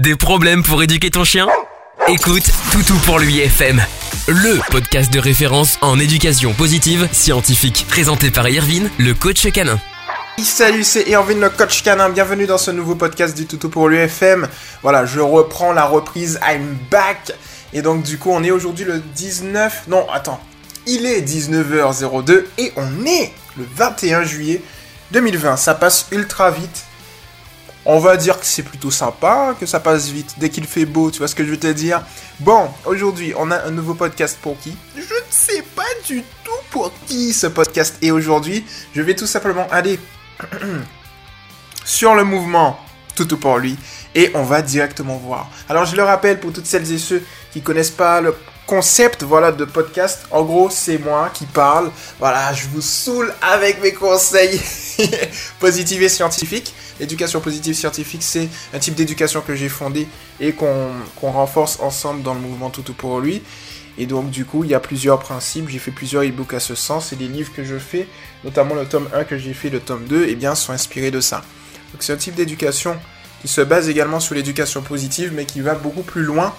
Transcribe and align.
Des 0.00 0.16
problèmes 0.16 0.62
pour 0.62 0.82
éduquer 0.82 1.10
ton 1.10 1.24
chien? 1.24 1.46
Écoute 2.08 2.50
Toutou 2.72 2.96
pour 3.04 3.18
lui 3.18 3.38
FM, 3.40 3.82
le 4.28 4.58
podcast 4.70 5.12
de 5.12 5.18
référence 5.18 5.76
en 5.82 5.98
éducation 5.98 6.54
positive 6.54 7.06
scientifique, 7.12 7.84
présenté 7.86 8.30
par 8.30 8.48
Irvine, 8.48 8.88
le 8.96 9.12
coach 9.12 9.46
canin. 9.52 9.78
Salut, 10.38 10.84
c'est 10.84 11.06
Irvine 11.10 11.40
le 11.40 11.50
coach 11.50 11.82
canin. 11.82 12.08
Bienvenue 12.08 12.46
dans 12.46 12.56
ce 12.56 12.70
nouveau 12.70 12.94
podcast 12.94 13.36
du 13.36 13.44
Toutou 13.44 13.68
pour 13.68 13.90
l'UFM. 13.90 14.48
Voilà, 14.82 15.04
je 15.04 15.20
reprends 15.20 15.74
la 15.74 15.84
reprise 15.84 16.40
I'm 16.50 16.78
back. 16.90 17.32
Et 17.74 17.82
donc, 17.82 18.02
du 18.02 18.16
coup, 18.16 18.30
on 18.32 18.42
est 18.42 18.50
aujourd'hui 18.50 18.86
le 18.86 19.00
19. 19.00 19.82
Non, 19.88 20.06
attends. 20.10 20.40
Il 20.86 21.04
est 21.04 21.20
19h02 21.20 22.44
et 22.56 22.72
on 22.76 23.04
est 23.04 23.34
le 23.58 23.66
21 23.76 24.22
juillet 24.22 24.62
2020. 25.12 25.58
Ça 25.58 25.74
passe 25.74 26.06
ultra 26.10 26.50
vite. 26.50 26.86
On 27.86 27.98
va 27.98 28.16
dire 28.16 28.38
que 28.38 28.44
c'est 28.44 28.62
plutôt 28.62 28.90
sympa, 28.90 29.54
que 29.58 29.66
ça 29.66 29.80
passe 29.80 30.08
vite 30.08 30.34
dès 30.38 30.50
qu'il 30.50 30.66
fait 30.66 30.84
beau, 30.84 31.10
tu 31.10 31.18
vois 31.18 31.28
ce 31.28 31.34
que 31.34 31.44
je 31.44 31.50
veux 31.50 31.58
te 31.58 31.66
dire. 31.66 32.02
Bon, 32.40 32.68
aujourd'hui, 32.84 33.32
on 33.36 33.50
a 33.50 33.64
un 33.64 33.70
nouveau 33.70 33.94
podcast 33.94 34.38
pour 34.40 34.58
qui? 34.58 34.76
Je 34.96 35.00
ne 35.00 35.30
sais 35.30 35.62
pas 35.74 35.82
du 36.06 36.22
tout 36.44 36.50
pour 36.70 36.92
qui 37.06 37.32
ce 37.32 37.46
podcast 37.46 37.96
est 38.02 38.10
aujourd'hui. 38.10 38.64
Je 38.94 39.00
vais 39.00 39.14
tout 39.14 39.26
simplement 39.26 39.66
aller 39.70 39.98
sur 41.84 42.14
le 42.14 42.24
mouvement 42.24 42.78
tout 43.26 43.36
pour 43.36 43.58
lui 43.58 43.76
et 44.14 44.30
on 44.34 44.42
va 44.42 44.62
directement 44.62 45.16
voir. 45.16 45.48
Alors 45.68 45.84
je 45.84 45.96
le 45.96 46.02
rappelle 46.02 46.40
pour 46.40 46.52
toutes 46.52 46.66
celles 46.66 46.90
et 46.92 46.98
ceux 46.98 47.22
qui 47.52 47.62
connaissent 47.62 47.90
pas 47.90 48.20
le 48.20 48.34
concept 48.66 49.22
voilà 49.22 49.52
de 49.52 49.64
podcast. 49.64 50.26
En 50.30 50.42
gros, 50.42 50.70
c'est 50.70 50.98
moi 50.98 51.30
qui 51.32 51.46
parle. 51.46 51.90
Voilà, 52.18 52.52
je 52.52 52.66
vous 52.68 52.80
saoule 52.80 53.32
avec 53.42 53.82
mes 53.82 53.92
conseils 53.92 54.60
positifs 55.60 56.00
et 56.00 56.08
scientifiques. 56.08 56.74
L'éducation 57.00 57.40
positive 57.40 57.74
scientifique, 57.74 58.22
c'est 58.22 58.48
un 58.74 58.78
type 58.78 58.94
d'éducation 58.94 59.40
que 59.40 59.56
j'ai 59.56 59.70
fondé 59.70 60.06
et 60.38 60.52
qu'on 60.52 60.92
renforce 61.22 61.80
ensemble 61.80 62.22
dans 62.22 62.34
le 62.34 62.40
mouvement 62.40 62.68
Toutou 62.68 62.92
pour 62.92 63.20
lui. 63.20 63.42
Et 63.98 64.06
donc, 64.06 64.30
du 64.30 64.44
coup, 64.44 64.64
il 64.64 64.70
y 64.70 64.74
a 64.74 64.80
plusieurs 64.80 65.18
principes. 65.18 65.68
J'ai 65.68 65.78
fait 65.78 65.90
plusieurs 65.90 66.22
e-books 66.22 66.54
à 66.54 66.60
ce 66.60 66.74
sens. 66.74 67.12
Et 67.12 67.16
les 67.16 67.26
livres 67.26 67.52
que 67.54 67.64
je 67.64 67.78
fais, 67.78 68.06
notamment 68.44 68.74
le 68.74 68.84
tome 68.84 69.08
1 69.14 69.24
que 69.24 69.38
j'ai 69.38 69.54
fait, 69.54 69.70
le 69.70 69.80
tome 69.80 70.04
2, 70.04 70.26
eh 70.28 70.34
bien, 70.36 70.54
sont 70.54 70.72
inspirés 70.72 71.10
de 71.10 71.20
ça. 71.20 71.38
Donc, 71.92 72.02
c'est 72.02 72.12
un 72.12 72.16
type 72.16 72.34
d'éducation 72.34 72.96
qui 73.40 73.48
se 73.48 73.62
base 73.62 73.88
également 73.88 74.20
sur 74.20 74.34
l'éducation 74.34 74.82
positive, 74.82 75.32
mais 75.34 75.46
qui 75.46 75.60
va 75.62 75.74
beaucoup 75.74 76.02
plus 76.02 76.22
loin 76.22 76.54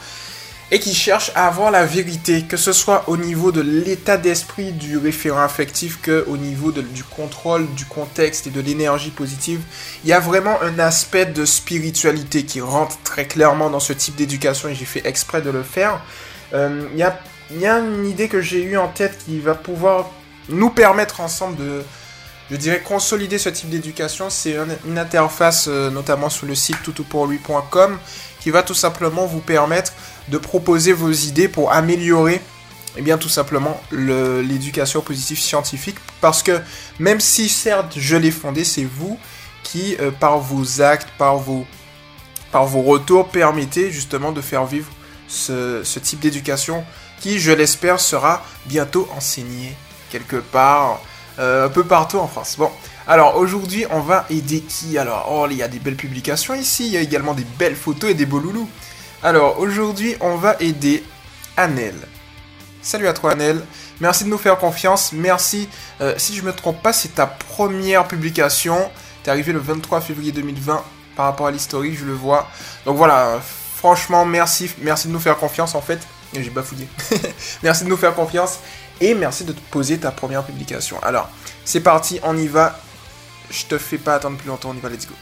et 0.73 0.79
qui 0.79 0.95
cherche 0.95 1.31
à 1.35 1.47
avoir 1.47 1.69
la 1.69 1.85
vérité, 1.85 2.43
que 2.43 2.55
ce 2.55 2.71
soit 2.71 3.03
au 3.07 3.17
niveau 3.17 3.51
de 3.51 3.59
l'état 3.59 4.15
d'esprit 4.15 4.71
du 4.71 4.97
référent 4.97 5.41
affectif 5.41 5.99
que 6.01 6.23
au 6.27 6.37
niveau 6.37 6.71
du 6.71 7.03
contrôle 7.03 7.67
du 7.75 7.83
contexte 7.85 8.47
et 8.47 8.51
de 8.51 8.61
l'énergie 8.61 9.09
positive. 9.09 9.59
Il 10.05 10.09
y 10.09 10.13
a 10.13 10.21
vraiment 10.21 10.61
un 10.61 10.79
aspect 10.79 11.25
de 11.25 11.43
spiritualité 11.43 12.43
qui 12.45 12.61
rentre 12.61 12.97
très 13.03 13.25
clairement 13.25 13.69
dans 13.69 13.81
ce 13.81 13.91
type 13.91 14.15
d'éducation 14.15 14.69
et 14.69 14.75
j'ai 14.75 14.85
fait 14.85 15.05
exprès 15.05 15.41
de 15.41 15.49
le 15.49 15.61
faire. 15.61 16.01
Euh, 16.53 16.87
il, 16.93 16.99
y 17.59 17.65
a, 17.65 17.79
une 17.79 18.05
idée 18.05 18.29
que 18.29 18.41
j'ai 18.41 18.63
eue 18.63 18.77
en 18.77 18.87
tête 18.87 19.17
qui 19.25 19.39
va 19.39 19.55
pouvoir 19.55 20.09
nous 20.47 20.69
permettre 20.69 21.19
ensemble 21.19 21.57
de, 21.57 21.83
je 22.49 22.55
dirais, 22.55 22.79
consolider 22.79 23.37
ce 23.37 23.49
type 23.49 23.69
d'éducation. 23.69 24.29
C'est 24.29 24.55
une 24.87 24.97
interface, 24.97 25.65
euh, 25.67 25.89
notamment 25.89 26.29
sur 26.29 26.47
le 26.47 26.55
site 26.55 26.81
toutoupourlui.com, 26.81 27.99
qui 28.39 28.51
va 28.51 28.63
tout 28.63 28.73
simplement 28.73 29.25
vous 29.25 29.41
permettre 29.41 29.93
de 30.29 30.37
proposer 30.37 30.93
vos 30.93 31.11
idées 31.11 31.47
pour 31.47 31.71
améliorer 31.71 32.41
eh 32.97 33.01
bien 33.01 33.17
tout 33.17 33.29
simplement 33.29 33.81
l'éducation 33.91 35.01
positive 35.01 35.39
scientifique 35.39 35.95
parce 36.19 36.43
que 36.43 36.59
même 36.99 37.19
si 37.19 37.47
certes 37.47 37.93
je 37.95 38.17
l'ai 38.17 38.31
fondé, 38.31 38.63
c'est 38.63 38.83
vous 38.83 39.17
qui 39.63 39.95
euh, 39.99 40.11
par 40.11 40.39
vos 40.39 40.81
actes, 40.81 41.07
par 41.17 41.37
vos, 41.37 41.65
retours 42.53 43.29
permettez 43.29 43.91
justement 43.91 44.31
de 44.31 44.41
faire 44.41 44.65
vivre 44.65 44.91
ce, 45.27 45.81
ce 45.83 45.99
type 45.99 46.19
d'éducation 46.19 46.83
qui 47.21 47.39
je 47.39 47.51
l'espère 47.51 47.99
sera 47.99 48.43
bientôt 48.65 49.07
enseigné 49.15 49.75
quelque 50.11 50.37
part 50.37 51.01
euh, 51.39 51.67
un 51.67 51.69
peu 51.69 51.85
partout 51.85 52.17
en 52.17 52.27
France. 52.27 52.55
Bon, 52.57 52.69
alors 53.07 53.37
aujourd'hui 53.37 53.85
on 53.89 54.01
va 54.01 54.25
aider 54.29 54.59
qui? 54.59 54.97
Alors, 54.97 55.29
oh 55.31 55.47
il 55.49 55.57
y 55.57 55.63
a 55.63 55.69
des 55.69 55.79
belles 55.79 55.95
publications 55.95 56.53
ici, 56.53 56.87
il 56.87 56.93
y 56.93 56.97
a 56.97 57.01
également 57.01 57.33
des 57.33 57.45
belles 57.57 57.75
photos 57.75 58.11
et 58.11 58.13
des 58.13 58.25
beaux 58.25 58.39
loulous. 58.39 58.67
Alors 59.23 59.59
aujourd'hui, 59.59 60.15
on 60.19 60.35
va 60.35 60.55
aider 60.59 61.03
Anel. 61.55 61.93
Salut 62.81 63.07
à 63.07 63.13
toi 63.13 63.33
Anel. 63.33 63.61
Merci 63.99 64.23
de 64.23 64.29
nous 64.29 64.39
faire 64.39 64.57
confiance. 64.57 65.11
Merci. 65.13 65.69
Euh, 66.01 66.15
si 66.17 66.35
je 66.35 66.41
me 66.41 66.51
trompe 66.51 66.81
pas, 66.81 66.91
c'est 66.91 67.15
ta 67.15 67.27
première 67.27 68.07
publication. 68.07 68.89
T'es 69.21 69.29
arrivé 69.29 69.53
le 69.53 69.59
23 69.59 70.01
février 70.01 70.31
2020 70.31 70.83
par 71.15 71.25
rapport 71.25 71.45
à 71.45 71.51
l'historique, 71.51 71.99
je 71.99 72.05
le 72.05 72.13
vois. 72.13 72.49
Donc 72.85 72.97
voilà, 72.97 73.39
franchement, 73.75 74.25
merci. 74.25 74.71
Merci 74.79 75.07
de 75.07 75.13
nous 75.13 75.19
faire 75.19 75.37
confiance 75.37 75.75
en 75.75 75.81
fait. 75.81 75.99
J'ai 76.33 76.49
bafouillé. 76.49 76.87
merci 77.63 77.83
de 77.83 77.89
nous 77.89 77.97
faire 77.97 78.15
confiance. 78.15 78.57
Et 78.99 79.13
merci 79.13 79.43
de 79.43 79.53
te 79.53 79.61
poser 79.69 79.99
ta 79.99 80.09
première 80.09 80.43
publication. 80.43 80.97
Alors, 81.03 81.29
c'est 81.63 81.81
parti, 81.81 82.19
on 82.23 82.35
y 82.37 82.47
va. 82.47 82.79
Je 83.51 83.65
te 83.65 83.77
fais 83.77 83.97
pas 83.97 84.15
attendre 84.15 84.37
plus 84.37 84.47
longtemps, 84.47 84.69
on 84.69 84.75
y 84.75 84.79
va, 84.79 84.89
let's 84.89 85.07
go. 85.07 85.13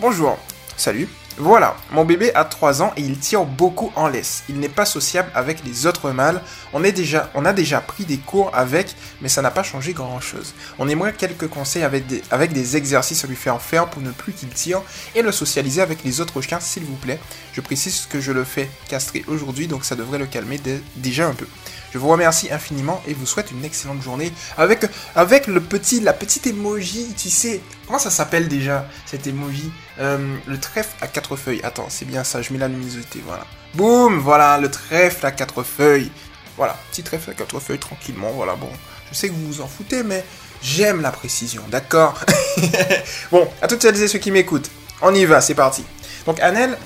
Bonjour, 0.00 0.36
salut. 0.76 1.08
Voilà, 1.38 1.76
mon 1.90 2.06
bébé 2.06 2.34
a 2.34 2.46
3 2.46 2.80
ans 2.80 2.94
et 2.96 3.02
il 3.02 3.18
tire 3.18 3.44
beaucoup 3.44 3.92
en 3.94 4.08
laisse. 4.08 4.42
Il 4.48 4.58
n'est 4.58 4.70
pas 4.70 4.86
sociable 4.86 5.30
avec 5.34 5.62
les 5.66 5.84
autres 5.84 6.10
mâles. 6.10 6.40
On, 6.72 6.82
a 6.82 7.52
déjà 7.52 7.80
pris 7.82 8.06
des 8.06 8.16
cours 8.16 8.50
avec, 8.54 8.96
mais 9.20 9.28
ça 9.28 9.42
n'a 9.42 9.50
pas 9.50 9.62
changé 9.62 9.92
grand 9.92 10.18
chose. 10.18 10.54
On 10.78 10.88
aimerait 10.88 11.12
quelques 11.12 11.48
conseils 11.48 11.82
avec 11.82 12.06
des, 12.06 12.22
avec 12.30 12.54
des 12.54 12.78
exercices 12.78 13.22
à 13.22 13.28
lui 13.28 13.36
faire 13.36 13.60
faire 13.60 13.88
pour 13.88 14.00
ne 14.00 14.12
plus 14.12 14.32
qu'il 14.32 14.48
tire 14.48 14.80
et 15.14 15.20
le 15.20 15.30
socialiser 15.30 15.82
avec 15.82 16.04
les 16.04 16.22
autres 16.22 16.40
chiens, 16.40 16.58
s'il 16.58 16.84
vous 16.84 16.96
plaît. 16.96 17.18
Je 17.52 17.60
précise 17.60 18.06
que 18.08 18.18
je 18.18 18.32
le 18.32 18.44
fais 18.44 18.70
castrer 18.88 19.22
aujourd'hui, 19.28 19.66
donc 19.66 19.84
ça 19.84 19.94
devrait 19.94 20.18
le 20.18 20.26
calmer 20.26 20.58
déjà 20.96 21.26
un 21.26 21.34
peu. 21.34 21.46
Je 21.92 21.98
vous 21.98 22.08
remercie 22.08 22.50
infiniment 22.50 23.02
et 23.06 23.14
vous 23.14 23.26
souhaite 23.26 23.50
une 23.50 23.64
excellente 23.64 24.02
journée 24.02 24.32
avec, 24.56 24.86
avec 25.14 25.46
le 25.46 25.60
petit, 25.60 26.00
la 26.00 26.12
petite 26.12 26.46
emoji, 26.46 27.14
tu 27.16 27.28
sais. 27.28 27.60
Comment 27.86 27.98
ça 27.98 28.10
s'appelle 28.10 28.48
déjà 28.48 28.86
cet 29.04 29.26
emoji 29.26 29.70
euh, 30.00 30.36
Le 30.46 30.58
trèfle 30.58 30.96
à 31.00 31.06
quatre 31.06 31.36
feuilles. 31.36 31.60
Attends, 31.62 31.86
c'est 31.88 32.04
bien 32.04 32.24
ça, 32.24 32.42
je 32.42 32.52
mets 32.52 32.58
la 32.58 32.68
luminosité, 32.68 33.22
voilà. 33.24 33.46
Boum, 33.74 34.18
voilà, 34.18 34.58
le 34.58 34.70
trèfle 34.70 35.24
à 35.24 35.30
quatre 35.30 35.62
feuilles. 35.62 36.10
Voilà, 36.56 36.76
petit 36.90 37.02
trèfle 37.02 37.30
à 37.30 37.34
quatre 37.34 37.60
feuilles 37.60 37.78
tranquillement, 37.78 38.30
voilà, 38.32 38.56
bon. 38.56 38.70
Je 39.10 39.16
sais 39.16 39.28
que 39.28 39.34
vous 39.34 39.46
vous 39.46 39.60
en 39.60 39.68
foutez, 39.68 40.02
mais 40.02 40.24
j'aime 40.62 41.00
la 41.00 41.12
précision, 41.12 41.62
d'accord? 41.70 42.18
Bon, 43.30 43.48
à 43.60 43.68
toutes 43.68 43.82
celles 43.82 44.02
et 44.02 44.08
ceux 44.08 44.18
qui 44.18 44.30
m'écoutent, 44.30 44.70
on 45.02 45.14
y 45.14 45.24
va, 45.24 45.40
c'est 45.40 45.54
parti. 45.54 45.84
Donc, 46.24 46.40
Annelle, 46.40 46.76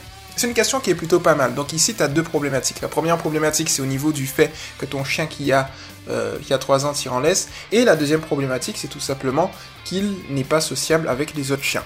c'est 0.40 0.46
une 0.46 0.54
question 0.54 0.80
qui 0.80 0.88
est 0.88 0.94
plutôt 0.94 1.20
pas 1.20 1.34
mal. 1.34 1.54
Donc 1.54 1.74
ici, 1.74 1.94
tu 1.94 2.02
as 2.02 2.08
deux 2.08 2.22
problématiques. 2.22 2.80
La 2.80 2.88
première 2.88 3.18
problématique, 3.18 3.68
c'est 3.68 3.82
au 3.82 3.86
niveau 3.86 4.10
du 4.10 4.26
fait 4.26 4.50
que 4.78 4.86
ton 4.86 5.04
chien 5.04 5.26
qui 5.26 5.52
a, 5.52 5.68
euh, 6.08 6.38
a 6.48 6.56
3 6.56 6.86
ans 6.86 6.92
tire 6.92 7.12
en 7.12 7.20
laisse. 7.20 7.50
Et 7.72 7.84
la 7.84 7.94
deuxième 7.94 8.22
problématique, 8.22 8.76
c'est 8.78 8.88
tout 8.88 9.00
simplement 9.00 9.50
qu'il 9.84 10.16
n'est 10.30 10.44
pas 10.44 10.62
sociable 10.62 11.08
avec 11.08 11.34
les 11.34 11.52
autres 11.52 11.62
chiens. 11.62 11.84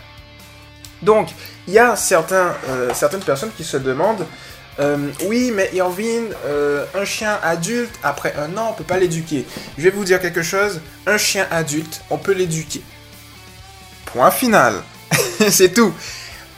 Donc, 1.02 1.30
il 1.66 1.74
y 1.74 1.80
a 1.80 1.94
euh, 1.94 2.90
certaines 2.94 3.24
personnes 3.24 3.50
qui 3.56 3.64
se 3.64 3.76
demandent 3.76 4.24
euh, 4.78 5.10
oui, 5.26 5.52
mais 5.52 5.70
Irvine, 5.72 6.34
un 6.94 7.04
chien 7.04 7.38
adulte, 7.42 7.94
après 8.02 8.34
un 8.36 8.56
an, 8.56 8.70
on 8.70 8.72
peut 8.72 8.84
pas 8.84 8.98
l'éduquer. 8.98 9.46
Je 9.78 9.82
vais 9.82 9.90
vous 9.90 10.04
dire 10.04 10.20
quelque 10.20 10.42
chose, 10.42 10.80
un 11.06 11.18
chien 11.18 11.46
adulte, 11.50 12.02
on 12.10 12.18
peut 12.18 12.32
l'éduquer. 12.32 12.82
Point 14.06 14.30
final. 14.30 14.82
c'est 15.50 15.72
tout. 15.72 15.92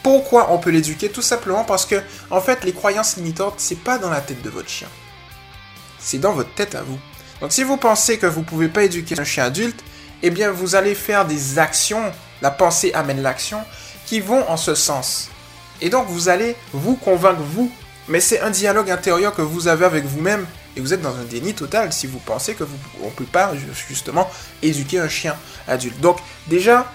Pourquoi 0.06 0.52
on 0.52 0.58
peut 0.58 0.70
l'éduquer 0.70 1.08
Tout 1.08 1.20
simplement 1.20 1.64
parce 1.64 1.84
que, 1.84 2.00
en 2.30 2.40
fait, 2.40 2.62
les 2.62 2.72
croyances 2.72 3.16
limitantes, 3.16 3.54
c'est 3.56 3.80
pas 3.80 3.98
dans 3.98 4.08
la 4.08 4.20
tête 4.20 4.40
de 4.40 4.48
votre 4.48 4.68
chien. 4.68 4.86
C'est 5.98 6.18
dans 6.18 6.32
votre 6.32 6.54
tête 6.54 6.76
à 6.76 6.82
vous. 6.82 6.96
Donc 7.40 7.50
si 7.50 7.64
vous 7.64 7.76
pensez 7.76 8.16
que 8.16 8.26
vous 8.26 8.44
pouvez 8.44 8.68
pas 8.68 8.84
éduquer 8.84 9.18
un 9.18 9.24
chien 9.24 9.42
adulte, 9.42 9.82
eh 10.22 10.30
bien 10.30 10.52
vous 10.52 10.76
allez 10.76 10.94
faire 10.94 11.24
des 11.24 11.58
actions, 11.58 12.12
la 12.40 12.52
pensée 12.52 12.92
amène 12.94 13.20
l'action, 13.20 13.58
qui 14.06 14.20
vont 14.20 14.48
en 14.48 14.56
ce 14.56 14.76
sens. 14.76 15.28
Et 15.80 15.90
donc 15.90 16.06
vous 16.06 16.28
allez 16.28 16.54
vous 16.72 16.94
convaincre 16.94 17.42
vous. 17.42 17.72
Mais 18.06 18.20
c'est 18.20 18.38
un 18.38 18.50
dialogue 18.50 18.92
intérieur 18.92 19.34
que 19.34 19.42
vous 19.42 19.66
avez 19.66 19.86
avec 19.86 20.04
vous-même 20.04 20.46
et 20.76 20.80
vous 20.80 20.94
êtes 20.94 21.02
dans 21.02 21.16
un 21.16 21.24
déni 21.24 21.52
total 21.52 21.92
si 21.92 22.06
vous 22.06 22.20
pensez 22.20 22.54
que 22.54 22.62
vous 22.62 22.78
on 23.02 23.10
peut 23.10 23.24
pas 23.24 23.54
justement 23.88 24.30
éduquer 24.62 25.00
un 25.00 25.08
chien 25.08 25.34
adulte. 25.66 25.98
Donc 26.00 26.18
déjà 26.46 26.86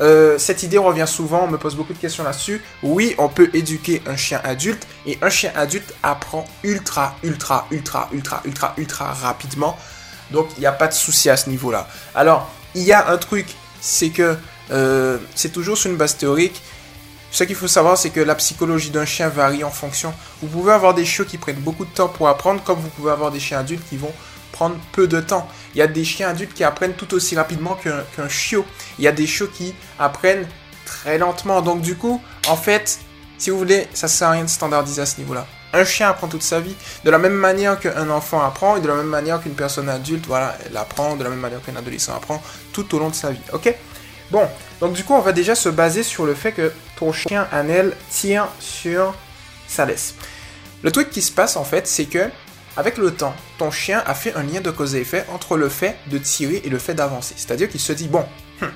euh, 0.00 0.38
cette 0.38 0.62
idée 0.62 0.78
revient 0.78 1.06
souvent, 1.06 1.44
on 1.44 1.48
me 1.48 1.58
pose 1.58 1.74
beaucoup 1.74 1.92
de 1.92 1.98
questions 1.98 2.24
là-dessus. 2.24 2.62
Oui, 2.82 3.14
on 3.18 3.28
peut 3.28 3.50
éduquer 3.52 4.02
un 4.06 4.16
chien 4.16 4.40
adulte 4.44 4.86
et 5.06 5.18
un 5.22 5.30
chien 5.30 5.52
adulte 5.56 5.94
apprend 6.02 6.44
ultra, 6.62 7.16
ultra, 7.22 7.66
ultra, 7.72 8.08
ultra, 8.12 8.42
ultra, 8.44 8.74
ultra 8.76 9.12
rapidement. 9.12 9.76
Donc 10.30 10.48
il 10.56 10.60
n'y 10.60 10.66
a 10.66 10.72
pas 10.72 10.88
de 10.88 10.94
souci 10.94 11.30
à 11.30 11.36
ce 11.36 11.50
niveau-là. 11.50 11.88
Alors, 12.14 12.50
il 12.74 12.82
y 12.82 12.92
a 12.92 13.10
un 13.10 13.16
truc, 13.16 13.46
c'est 13.80 14.10
que 14.10 14.36
euh, 14.70 15.18
c'est 15.34 15.52
toujours 15.52 15.76
sur 15.76 15.90
une 15.90 15.96
base 15.96 16.16
théorique. 16.16 16.62
Ce 17.30 17.44
qu'il 17.44 17.56
faut 17.56 17.68
savoir, 17.68 17.98
c'est 17.98 18.10
que 18.10 18.20
la 18.20 18.34
psychologie 18.34 18.90
d'un 18.90 19.04
chien 19.04 19.28
varie 19.28 19.62
en 19.62 19.70
fonction. 19.70 20.14
Vous 20.40 20.48
pouvez 20.48 20.72
avoir 20.72 20.94
des 20.94 21.04
chiots 21.04 21.26
qui 21.26 21.36
prennent 21.36 21.56
beaucoup 21.56 21.84
de 21.84 21.90
temps 21.90 22.08
pour 22.08 22.28
apprendre, 22.28 22.62
comme 22.62 22.78
vous 22.78 22.88
pouvez 22.88 23.10
avoir 23.10 23.30
des 23.30 23.40
chiens 23.40 23.58
adultes 23.58 23.86
qui 23.88 23.96
vont 23.96 24.12
prendre 24.52 24.76
peu 24.92 25.06
de 25.06 25.20
temps. 25.20 25.48
Il 25.74 25.78
y 25.78 25.82
a 25.82 25.86
des 25.86 26.04
chiens 26.04 26.30
adultes 26.30 26.54
qui 26.54 26.64
apprennent 26.64 26.94
tout 26.94 27.14
aussi 27.14 27.36
rapidement 27.36 27.76
qu'un 27.76 28.28
chiot. 28.28 28.64
Il 28.98 29.04
y 29.04 29.08
a 29.08 29.12
des 29.12 29.26
chiots 29.26 29.48
qui 29.48 29.74
apprennent 29.98 30.46
très 30.84 31.18
lentement. 31.18 31.62
Donc 31.62 31.80
du 31.80 31.96
coup, 31.96 32.22
en 32.46 32.56
fait, 32.56 33.00
Si 33.38 33.50
vous 33.50 33.58
voulez, 33.58 33.86
ça 33.94 34.08
sert 34.08 34.28
à 34.28 34.32
rien 34.32 34.42
de 34.42 34.48
standardiser 34.48 35.00
à 35.00 35.06
ce 35.06 35.18
niveau-là. 35.18 35.46
Un 35.72 35.84
chien 35.84 36.08
apprend 36.08 36.26
toute 36.26 36.42
sa 36.42 36.60
vie, 36.60 36.74
de 37.04 37.10
la 37.10 37.18
même 37.18 37.34
manière 37.34 37.78
qu'un 37.78 38.10
enfant 38.10 38.42
apprend, 38.42 38.76
et 38.76 38.80
de 38.80 38.88
la 38.88 38.94
même 38.94 39.06
manière 39.06 39.40
qu'une 39.40 39.54
personne 39.54 39.88
adulte, 39.88 40.26
voilà, 40.26 40.58
elle 40.66 40.76
apprend, 40.76 41.14
de 41.14 41.22
la 41.22 41.30
même 41.30 41.38
manière 41.38 41.62
qu'un 41.62 41.76
adolescent 41.76 42.16
apprend, 42.16 42.42
tout 42.72 42.94
au 42.96 42.98
long 42.98 43.10
de 43.10 43.14
sa 43.14 43.30
vie, 43.30 43.40
ok? 43.52 43.72
Bon, 44.30 44.48
donc 44.80 44.94
du 44.94 45.04
coup, 45.04 45.14
on 45.14 45.20
va 45.20 45.32
déjà 45.32 45.54
se 45.54 45.68
baser 45.68 46.02
sur 46.02 46.26
le 46.26 46.34
fait 46.34 46.52
que 46.52 46.72
ton 46.98 47.12
chien, 47.12 47.46
Anel, 47.52 47.94
tire 48.10 48.48
sur 48.58 49.14
sa 49.68 49.84
laisse. 49.84 50.14
Le 50.82 50.90
truc 50.90 51.10
qui 51.10 51.22
se 51.22 51.30
passe, 51.30 51.56
en 51.56 51.64
fait, 51.64 51.86
c'est 51.86 52.06
que, 52.06 52.30
avec 52.78 52.96
le 52.96 53.10
temps, 53.10 53.34
ton 53.58 53.72
chien 53.72 54.04
a 54.06 54.14
fait 54.14 54.32
un 54.36 54.44
lien 54.44 54.60
de 54.60 54.70
cause 54.70 54.94
et 54.94 55.00
effet 55.00 55.26
entre 55.32 55.56
le 55.56 55.68
fait 55.68 55.96
de 56.06 56.16
tirer 56.16 56.62
et 56.64 56.68
le 56.68 56.78
fait 56.78 56.94
d'avancer. 56.94 57.34
C'est-à-dire 57.36 57.68
qu'il 57.68 57.80
se 57.80 57.92
dit, 57.92 58.06
bon, 58.06 58.24
hum, 58.62 58.70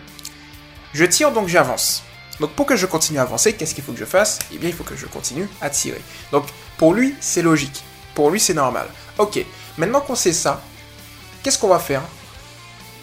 je 0.93 1.05
tire 1.05 1.31
donc 1.31 1.47
j'avance. 1.47 2.03
Donc 2.41 2.51
pour 2.51 2.67
que 2.67 2.75
je 2.75 2.87
continue 2.87 3.21
à 3.21 3.23
avancer, 3.23 3.53
qu'est-ce 3.53 3.77
qu'il 3.77 3.85
faut 3.85 3.93
que 3.93 4.01
je 4.01 4.05
fasse? 4.05 4.41
Eh 4.53 4.59
bien, 4.59 4.69
il 4.69 4.75
faut 4.75 4.83
que 4.83 4.97
je 4.97 5.07
continue 5.07 5.49
à 5.61 5.71
tirer. 5.71 6.01
Donc 6.33 6.47
pour 6.79 6.95
lui, 6.95 7.15
c'est 7.21 7.43
logique. 7.43 7.85
Pour 8.17 8.31
lui, 8.31 8.41
c'est 8.41 8.55
normal. 8.55 8.89
Ok, 9.19 9.39
maintenant 9.79 10.01
qu'on 10.01 10.17
sait 10.17 10.33
ça, 10.33 10.61
qu'est-ce 11.45 11.59
qu'on 11.61 11.69
va 11.69 11.79
faire? 11.79 12.03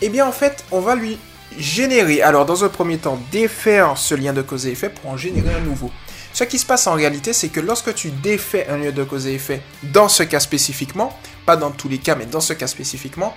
Eh 0.01 0.09
bien, 0.09 0.27
en 0.27 0.33
fait, 0.33 0.65
on 0.69 0.81
va 0.81 0.95
lui 0.95 1.17
générer, 1.57 2.21
alors 2.21 2.45
dans 2.45 2.65
un 2.65 2.69
premier 2.69 2.97
temps, 2.97 3.17
défaire 3.31 3.97
ce 3.97 4.15
lien 4.15 4.33
de 4.33 4.41
cause 4.41 4.67
et 4.67 4.71
effet 4.71 4.89
pour 4.89 5.09
en 5.09 5.15
générer 5.15 5.53
un 5.53 5.61
nouveau. 5.61 5.91
Ce 6.33 6.43
qui 6.43 6.59
se 6.59 6.65
passe 6.65 6.87
en 6.87 6.93
réalité, 6.93 7.33
c'est 7.33 7.49
que 7.49 7.59
lorsque 7.59 7.93
tu 7.93 8.11
défais 8.11 8.67
un 8.67 8.77
lien 8.77 8.91
de 8.91 9.03
cause 9.03 9.27
et 9.27 9.33
effet, 9.33 9.61
dans 9.83 10.07
ce 10.07 10.23
cas 10.23 10.39
spécifiquement, 10.39 11.17
pas 11.45 11.57
dans 11.57 11.71
tous 11.71 11.89
les 11.89 11.97
cas, 11.97 12.15
mais 12.15 12.25
dans 12.25 12.41
ce 12.41 12.53
cas 12.53 12.67
spécifiquement, 12.67 13.35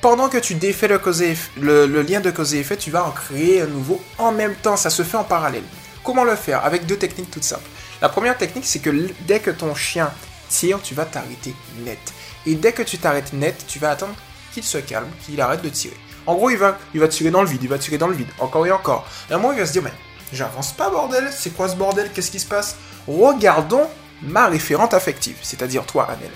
pendant 0.00 0.28
que 0.28 0.38
tu 0.38 0.54
défais 0.54 0.88
le, 0.88 2.02
lien 2.02 2.20
de 2.20 2.30
cause 2.30 2.54
et 2.54 2.60
effet, 2.60 2.76
tu 2.76 2.90
vas 2.90 3.04
en 3.04 3.10
créer 3.10 3.62
un 3.62 3.66
nouveau 3.66 4.00
en 4.18 4.30
même 4.30 4.54
temps. 4.54 4.76
Ça 4.76 4.90
se 4.90 5.02
fait 5.02 5.16
en 5.16 5.24
parallèle. 5.24 5.64
Comment 6.04 6.24
le 6.24 6.36
faire? 6.36 6.64
Avec 6.64 6.86
deux 6.86 6.96
techniques 6.96 7.30
toutes 7.30 7.44
simples. 7.44 7.68
La 8.00 8.08
première 8.08 8.38
technique, 8.38 8.64
c'est 8.66 8.78
que 8.78 8.90
dès 9.26 9.40
que 9.40 9.50
ton 9.50 9.74
chien 9.74 10.10
tire, 10.48 10.80
tu 10.82 10.94
vas 10.94 11.04
t'arrêter 11.04 11.54
net. 11.84 11.98
Et 12.46 12.54
dès 12.54 12.72
que 12.72 12.82
tu 12.82 12.98
t'arrêtes 12.98 13.32
net, 13.32 13.64
tu 13.66 13.78
vas 13.78 13.90
attendre 13.90 14.14
qu'il 14.52 14.62
se 14.62 14.78
calme, 14.78 15.08
qu'il 15.24 15.40
arrête 15.40 15.62
de 15.62 15.68
tirer. 15.68 15.96
En 16.26 16.34
gros, 16.34 16.50
il 16.50 16.58
va, 16.58 16.78
il 16.94 17.00
va 17.00 17.08
tirer 17.08 17.30
dans 17.30 17.42
le 17.42 17.48
vide, 17.48 17.62
il 17.62 17.68
va 17.68 17.78
tirer 17.78 17.98
dans 17.98 18.06
le 18.06 18.14
vide, 18.14 18.28
encore 18.38 18.66
et 18.66 18.70
encore. 18.70 19.06
Et 19.28 19.32
à 19.32 19.36
un 19.36 19.38
moment, 19.38 19.52
il 19.52 19.58
va 19.58 19.66
se 19.66 19.72
dire, 19.72 19.82
mais 19.82 19.92
j'avance 20.32 20.72
pas, 20.72 20.90
bordel, 20.90 21.30
c'est 21.34 21.50
quoi 21.50 21.68
ce 21.68 21.76
bordel, 21.76 22.10
qu'est-ce 22.12 22.30
qui 22.30 22.40
se 22.40 22.46
passe? 22.46 22.76
Regardons 23.06 23.88
ma 24.22 24.46
référente 24.46 24.94
affective, 24.94 25.36
c'est-à-dire 25.42 25.86
toi, 25.86 26.08
Amel. 26.10 26.30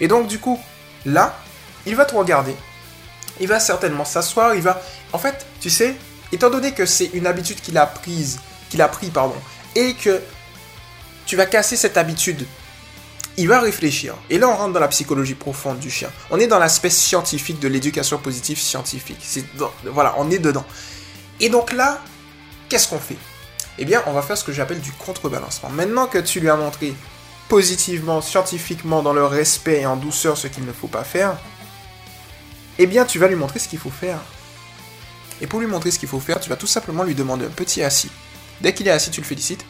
Et 0.00 0.08
donc, 0.08 0.26
du 0.26 0.38
coup, 0.38 0.60
là, 1.04 1.38
il 1.86 1.96
va 1.96 2.04
te 2.04 2.14
regarder, 2.14 2.54
il 3.40 3.48
va 3.48 3.60
certainement 3.60 4.04
s'asseoir, 4.04 4.54
il 4.54 4.62
va... 4.62 4.80
En 5.12 5.18
fait, 5.18 5.46
tu 5.60 5.70
sais, 5.70 5.94
étant 6.32 6.50
donné 6.50 6.72
que 6.72 6.86
c'est 6.86 7.10
une 7.14 7.26
habitude 7.26 7.60
qu'il 7.60 7.78
a 7.78 7.86
prise, 7.86 8.40
qu'il 8.70 8.82
a 8.82 8.88
pris, 8.88 9.08
pardon, 9.08 9.36
et 9.74 9.94
que 9.94 10.20
tu 11.26 11.36
vas 11.36 11.46
casser 11.46 11.76
cette 11.76 11.96
habitude, 11.96 12.46
il 13.36 13.48
va 13.48 13.60
réfléchir. 13.60 14.14
Et 14.30 14.38
là, 14.38 14.48
on 14.48 14.56
rentre 14.56 14.72
dans 14.72 14.80
la 14.80 14.88
psychologie 14.88 15.34
profonde 15.34 15.78
du 15.78 15.90
chien. 15.90 16.08
On 16.30 16.38
est 16.38 16.46
dans 16.46 16.58
l'aspect 16.58 16.90
scientifique 16.90 17.60
de 17.60 17.68
l'éducation 17.68 18.16
positive 18.18 18.58
scientifique. 18.58 19.18
Voilà, 19.84 20.14
on 20.16 20.30
est 20.30 20.38
dedans. 20.38 20.64
Et 21.40 21.50
donc 21.50 21.72
là, 21.72 22.00
qu'est-ce 22.68 22.88
qu'on 22.88 22.98
fait? 22.98 23.18
Eh 23.78 23.84
bien, 23.84 24.02
on 24.06 24.12
va 24.12 24.22
faire 24.22 24.38
ce 24.38 24.44
que 24.44 24.52
j'appelle 24.52 24.80
du 24.80 24.92
contrebalancement. 24.92 25.68
Maintenant 25.68 26.06
que 26.06 26.18
tu 26.18 26.40
lui 26.40 26.48
as 26.48 26.56
montré 26.56 26.94
positivement, 27.48 28.20
scientifiquement, 28.20 29.02
dans 29.02 29.12
le 29.12 29.24
respect 29.24 29.82
et 29.82 29.86
en 29.86 29.96
douceur 29.96 30.36
ce 30.36 30.46
qu'il 30.46 30.64
ne 30.64 30.72
faut 30.72 30.88
pas 30.88 31.04
faire, 31.04 31.36
eh 32.78 32.86
bien 32.86 33.04
tu 33.04 33.18
vas 33.18 33.28
lui 33.28 33.36
montrer 33.36 33.58
ce 33.58 33.68
qu'il 33.68 33.78
faut 33.78 33.90
faire. 33.90 34.18
Et 35.40 35.46
pour 35.46 35.60
lui 35.60 35.66
montrer 35.66 35.90
ce 35.90 35.98
qu'il 35.98 36.08
faut 36.08 36.20
faire, 36.20 36.40
tu 36.40 36.48
vas 36.48 36.56
tout 36.56 36.66
simplement 36.66 37.04
lui 37.04 37.14
demander 37.14 37.44
un 37.44 37.50
petit 37.50 37.82
assis. 37.82 38.10
Dès 38.60 38.72
qu'il 38.72 38.88
est 38.88 38.90
assis, 38.90 39.10
tu 39.10 39.20
le 39.20 39.26
félicites. 39.26 39.64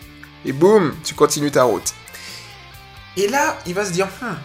Et 0.44 0.52
boum, 0.52 0.94
tu 1.04 1.14
continues 1.14 1.50
ta 1.50 1.64
route. 1.64 1.92
Et 3.16 3.26
là, 3.28 3.58
il 3.66 3.74
va 3.74 3.84
se 3.84 3.90
dire, 3.90 4.06
hmm, 4.06 4.36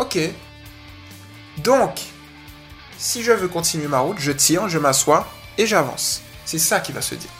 ok. 0.00 0.18
Donc, 1.58 2.00
si 2.98 3.22
je 3.22 3.32
veux 3.32 3.48
continuer 3.48 3.86
ma 3.86 4.00
route, 4.00 4.18
je 4.18 4.32
tire, 4.32 4.68
je 4.68 4.78
m'assois 4.78 5.28
et 5.58 5.66
j'avance. 5.66 6.22
C'est 6.44 6.58
ça 6.58 6.80
qu'il 6.80 6.94
va 6.94 7.02
se 7.02 7.14
dire. 7.14 7.30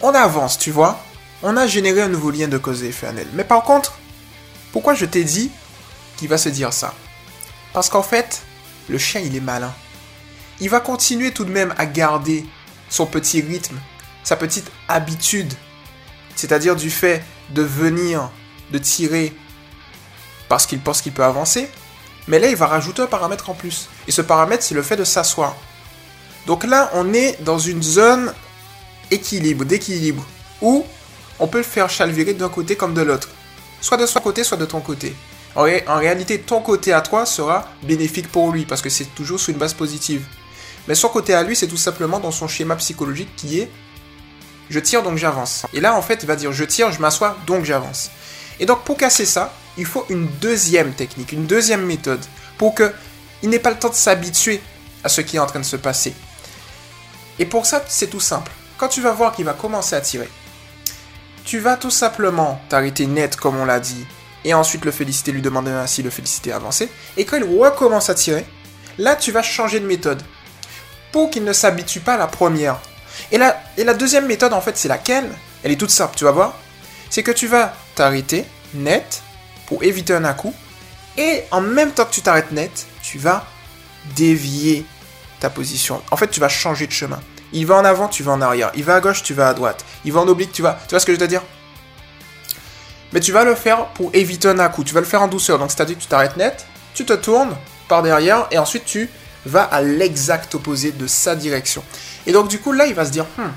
On 0.00 0.14
avance, 0.14 0.58
tu 0.58 0.70
vois. 0.70 1.02
On 1.42 1.56
a 1.56 1.66
généré 1.66 2.02
un 2.02 2.08
nouveau 2.08 2.30
lien 2.30 2.48
de 2.48 2.58
cause 2.58 2.82
et 2.82 2.88
effet 2.88 3.08
Mais 3.34 3.44
par 3.44 3.62
contre, 3.62 3.98
pourquoi 4.72 4.94
je 4.94 5.04
t'ai 5.04 5.24
dit 5.24 5.50
qu'il 6.16 6.28
va 6.28 6.38
se 6.38 6.48
dire 6.48 6.72
ça? 6.72 6.94
Parce 7.72 7.88
qu'en 7.88 8.02
fait, 8.02 8.42
le 8.88 8.98
chien, 8.98 9.20
il 9.20 9.36
est 9.36 9.40
malin. 9.40 9.74
Il 10.60 10.70
va 10.70 10.80
continuer 10.80 11.32
tout 11.32 11.44
de 11.44 11.50
même 11.50 11.74
à 11.76 11.86
garder 11.86 12.46
son 12.88 13.06
petit 13.06 13.40
rythme, 13.40 13.78
sa 14.22 14.36
petite 14.36 14.70
habitude, 14.88 15.52
c'est-à-dire 16.34 16.76
du 16.76 16.90
fait 16.90 17.22
de 17.50 17.62
venir, 17.62 18.30
de 18.70 18.78
tirer 18.78 19.34
parce 20.48 20.66
qu'il 20.66 20.80
pense 20.80 21.02
qu'il 21.02 21.12
peut 21.12 21.24
avancer, 21.24 21.68
mais 22.28 22.38
là, 22.38 22.48
il 22.48 22.56
va 22.56 22.66
rajouter 22.66 23.02
un 23.02 23.06
paramètre 23.06 23.50
en 23.50 23.54
plus. 23.54 23.88
Et 24.08 24.12
ce 24.12 24.22
paramètre, 24.22 24.62
c'est 24.62 24.74
le 24.74 24.82
fait 24.82 24.96
de 24.96 25.04
s'asseoir. 25.04 25.56
Donc 26.46 26.64
là, 26.64 26.90
on 26.94 27.12
est 27.12 27.42
dans 27.42 27.58
une 27.58 27.82
zone 27.82 28.32
équilibre, 29.10 29.64
d'équilibre, 29.64 30.24
où 30.62 30.84
on 31.38 31.46
peut 31.48 31.58
le 31.58 31.64
faire 31.64 31.90
chalvirer 31.90 32.34
d'un 32.34 32.48
côté 32.48 32.76
comme 32.76 32.94
de 32.94 33.02
l'autre. 33.02 33.28
Soit 33.80 33.96
de 33.96 34.06
son 34.06 34.20
côté, 34.20 34.44
soit 34.44 34.56
de 34.56 34.64
ton 34.64 34.80
côté. 34.80 35.14
En, 35.54 35.62
réalité, 35.62 36.38
ton 36.38 36.60
côté 36.60 36.92
à 36.92 37.00
toi 37.00 37.24
sera 37.24 37.68
bénéfique 37.82 38.30
pour 38.30 38.52
lui, 38.52 38.64
parce 38.64 38.82
que 38.82 38.90
c'est 38.90 39.14
toujours 39.14 39.40
sous 39.40 39.52
une 39.52 39.58
base 39.58 39.74
positive. 39.74 40.24
Mais 40.86 40.94
son 40.94 41.08
côté 41.08 41.34
à 41.34 41.42
lui, 41.42 41.56
c'est 41.56 41.66
tout 41.66 41.76
simplement 41.76 42.20
dans 42.20 42.30
son 42.30 42.46
schéma 42.46 42.76
psychologique 42.76 43.30
qui 43.36 43.60
est 43.60 43.70
je 44.68 44.80
tire 44.80 45.02
donc 45.02 45.16
j'avance. 45.16 45.64
Et 45.72 45.80
là, 45.80 45.94
en 45.94 46.02
fait, 46.02 46.22
il 46.22 46.26
va 46.26 46.36
dire 46.36 46.52
je 46.52 46.64
tire, 46.64 46.90
je 46.92 47.00
m'assois, 47.00 47.36
donc 47.46 47.64
j'avance. 47.64 48.10
Et 48.58 48.66
donc, 48.66 48.82
pour 48.82 48.96
casser 48.96 49.24
ça, 49.24 49.54
il 49.78 49.84
faut 49.84 50.04
une 50.08 50.26
deuxième 50.40 50.92
technique, 50.92 51.32
une 51.32 51.46
deuxième 51.46 51.84
méthode, 51.84 52.24
pour 52.58 52.74
qu'il 52.74 53.48
n'ait 53.48 53.58
pas 53.58 53.70
le 53.70 53.78
temps 53.78 53.90
de 53.90 53.94
s'habituer 53.94 54.60
à 55.04 55.08
ce 55.08 55.20
qui 55.20 55.36
est 55.36 55.40
en 55.40 55.46
train 55.46 55.60
de 55.60 55.64
se 55.64 55.76
passer. 55.76 56.14
Et 57.38 57.46
pour 57.46 57.66
ça, 57.66 57.82
c'est 57.88 58.08
tout 58.08 58.20
simple. 58.20 58.52
Quand 58.78 58.88
tu 58.88 59.00
vas 59.00 59.12
voir 59.12 59.32
qu'il 59.32 59.44
va 59.44 59.52
commencer 59.52 59.94
à 59.94 60.00
tirer, 60.00 60.28
tu 61.44 61.58
vas 61.60 61.76
tout 61.76 61.90
simplement 61.90 62.60
t'arrêter 62.68 63.06
net, 63.06 63.36
comme 63.36 63.56
on 63.56 63.64
l'a 63.64 63.80
dit, 63.80 64.06
et 64.44 64.54
ensuite 64.54 64.84
le 64.84 64.90
féliciter, 64.90 65.32
lui 65.32 65.42
demander 65.42 65.70
ainsi 65.70 66.02
le 66.02 66.10
féliciter, 66.10 66.52
avancer. 66.52 66.90
Et 67.16 67.24
quand 67.24 67.36
il 67.36 67.44
recommence 67.44 68.10
à 68.10 68.14
tirer, 68.14 68.44
là 68.98 69.16
tu 69.16 69.32
vas 69.32 69.42
changer 69.42 69.80
de 69.80 69.86
méthode 69.86 70.22
pour 71.12 71.30
qu'il 71.30 71.44
ne 71.44 71.52
s'habitue 71.52 72.00
pas 72.00 72.14
à 72.14 72.18
la 72.18 72.26
première. 72.26 72.78
Et 73.32 73.38
la, 73.38 73.60
et 73.76 73.84
la 73.84 73.94
deuxième 73.94 74.26
méthode 74.26 74.52
en 74.52 74.60
fait 74.60 74.76
c'est 74.76 74.88
laquelle? 74.88 75.30
Elle 75.62 75.72
est 75.72 75.76
toute 75.76 75.90
simple, 75.90 76.16
tu 76.16 76.24
vas 76.24 76.32
voir. 76.32 76.54
C'est 77.10 77.22
que 77.22 77.32
tu 77.32 77.46
vas 77.46 77.74
t'arrêter 77.94 78.44
net 78.74 79.22
pour 79.66 79.82
éviter 79.82 80.14
un 80.14 80.24
à-coup. 80.24 80.54
Et 81.16 81.44
en 81.50 81.60
même 81.60 81.92
temps 81.92 82.04
que 82.04 82.12
tu 82.12 82.20
t'arrêtes 82.20 82.52
net, 82.52 82.86
tu 83.02 83.18
vas 83.18 83.46
dévier 84.16 84.84
ta 85.40 85.50
position. 85.50 86.02
En 86.10 86.16
fait, 86.16 86.28
tu 86.28 86.40
vas 86.40 86.48
changer 86.48 86.86
de 86.86 86.92
chemin. 86.92 87.20
Il 87.52 87.66
va 87.66 87.76
en 87.76 87.84
avant, 87.84 88.08
tu 88.08 88.22
vas 88.22 88.32
en 88.32 88.42
arrière. 88.42 88.70
Il 88.74 88.84
va 88.84 88.96
à 88.96 89.00
gauche, 89.00 89.22
tu 89.22 89.34
vas 89.34 89.48
à 89.48 89.54
droite. 89.54 89.84
Il 90.04 90.12
va 90.12 90.20
en 90.20 90.28
oblique, 90.28 90.52
tu 90.52 90.62
vas. 90.62 90.78
Tu 90.86 90.90
vois 90.90 91.00
ce 91.00 91.06
que 91.06 91.14
je 91.14 91.18
veux 91.18 91.28
dire? 91.28 91.42
Mais 93.12 93.20
tu 93.20 93.32
vas 93.32 93.44
le 93.44 93.54
faire 93.54 93.86
pour 93.88 94.10
éviter 94.14 94.48
un 94.48 94.58
à-coup. 94.58 94.84
Tu 94.84 94.94
vas 94.94 95.00
le 95.00 95.06
faire 95.06 95.22
en 95.22 95.28
douceur. 95.28 95.58
Donc, 95.58 95.70
c'est-à-dire 95.70 95.96
que 95.96 96.02
tu 96.02 96.08
t'arrêtes 96.08 96.36
net, 96.36 96.66
tu 96.94 97.04
te 97.04 97.12
tournes 97.12 97.56
par 97.88 98.02
derrière 98.02 98.46
et 98.50 98.58
ensuite 98.58 98.84
tu 98.84 99.08
vas 99.44 99.62
à 99.62 99.80
l'exact 99.80 100.54
opposé 100.54 100.90
de 100.92 101.06
sa 101.06 101.36
direction. 101.36 101.84
Et 102.26 102.32
donc, 102.32 102.48
du 102.48 102.58
coup, 102.58 102.72
là, 102.72 102.86
il 102.86 102.94
va 102.94 103.04
se 103.04 103.10
dire 103.10 103.26
hmm, 103.38 103.52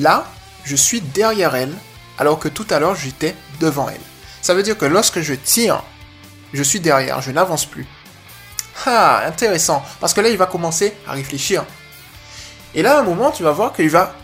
là, 0.00 0.26
je 0.64 0.74
suis 0.74 1.00
derrière 1.00 1.54
elle 1.54 1.72
alors 2.18 2.38
que 2.38 2.48
tout 2.48 2.66
à 2.70 2.78
l'heure, 2.78 2.94
j'étais 2.94 3.34
devant 3.60 3.88
elle. 3.88 4.00
Ça 4.40 4.54
veut 4.54 4.62
dire 4.62 4.78
que 4.78 4.86
lorsque 4.86 5.20
je 5.20 5.34
tire, 5.34 5.82
je 6.52 6.62
suis 6.62 6.80
derrière, 6.80 7.20
je 7.20 7.30
n'avance 7.30 7.66
plus. 7.66 7.86
Ah, 8.86 9.24
intéressant. 9.26 9.82
Parce 10.00 10.14
que 10.14 10.20
là, 10.20 10.28
il 10.28 10.36
va 10.36 10.46
commencer 10.46 10.94
à 11.06 11.12
réfléchir. 11.12 11.64
Et 12.74 12.82
là, 12.82 12.96
à 12.96 13.00
un 13.00 13.02
moment, 13.02 13.30
tu 13.30 13.42
vas 13.42 13.52
voir 13.52 13.72
qu'il 13.72 13.90
va. 13.90 14.14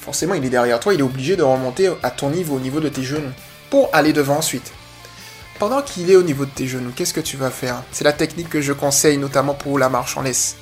forcément, 0.00 0.34
il 0.34 0.44
est 0.44 0.50
derrière 0.50 0.78
toi, 0.78 0.94
il 0.94 1.00
est 1.00 1.04
obligé 1.04 1.36
de 1.36 1.42
remonter 1.42 1.90
à 2.02 2.10
ton 2.10 2.30
niveau, 2.30 2.56
au 2.56 2.60
niveau 2.60 2.80
de 2.80 2.88
tes 2.88 3.02
genoux, 3.02 3.32
pour 3.70 3.88
aller 3.92 4.12
devant 4.12 4.36
ensuite. 4.36 4.72
Pendant 5.58 5.82
qu'il 5.82 6.10
est 6.10 6.16
au 6.16 6.22
niveau 6.22 6.44
de 6.44 6.50
tes 6.50 6.66
genoux, 6.66 6.92
qu'est-ce 6.94 7.14
que 7.14 7.20
tu 7.20 7.36
vas 7.36 7.50
faire? 7.50 7.82
C'est 7.92 8.04
la 8.04 8.12
technique 8.12 8.50
que 8.50 8.60
je 8.60 8.72
conseille 8.72 9.16
notamment 9.16 9.54
pour 9.54 9.78
la 9.78 9.88
marche 9.88 10.16
en 10.16 10.22
laisse. 10.22 10.56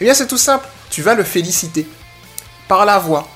Eh 0.00 0.04
bien, 0.04 0.14
c'est 0.14 0.26
tout 0.26 0.38
simple. 0.38 0.66
Tu 0.90 1.02
vas 1.02 1.14
le 1.14 1.22
féliciter 1.22 1.86
par 2.66 2.84
la 2.84 2.98
voix. 2.98 3.28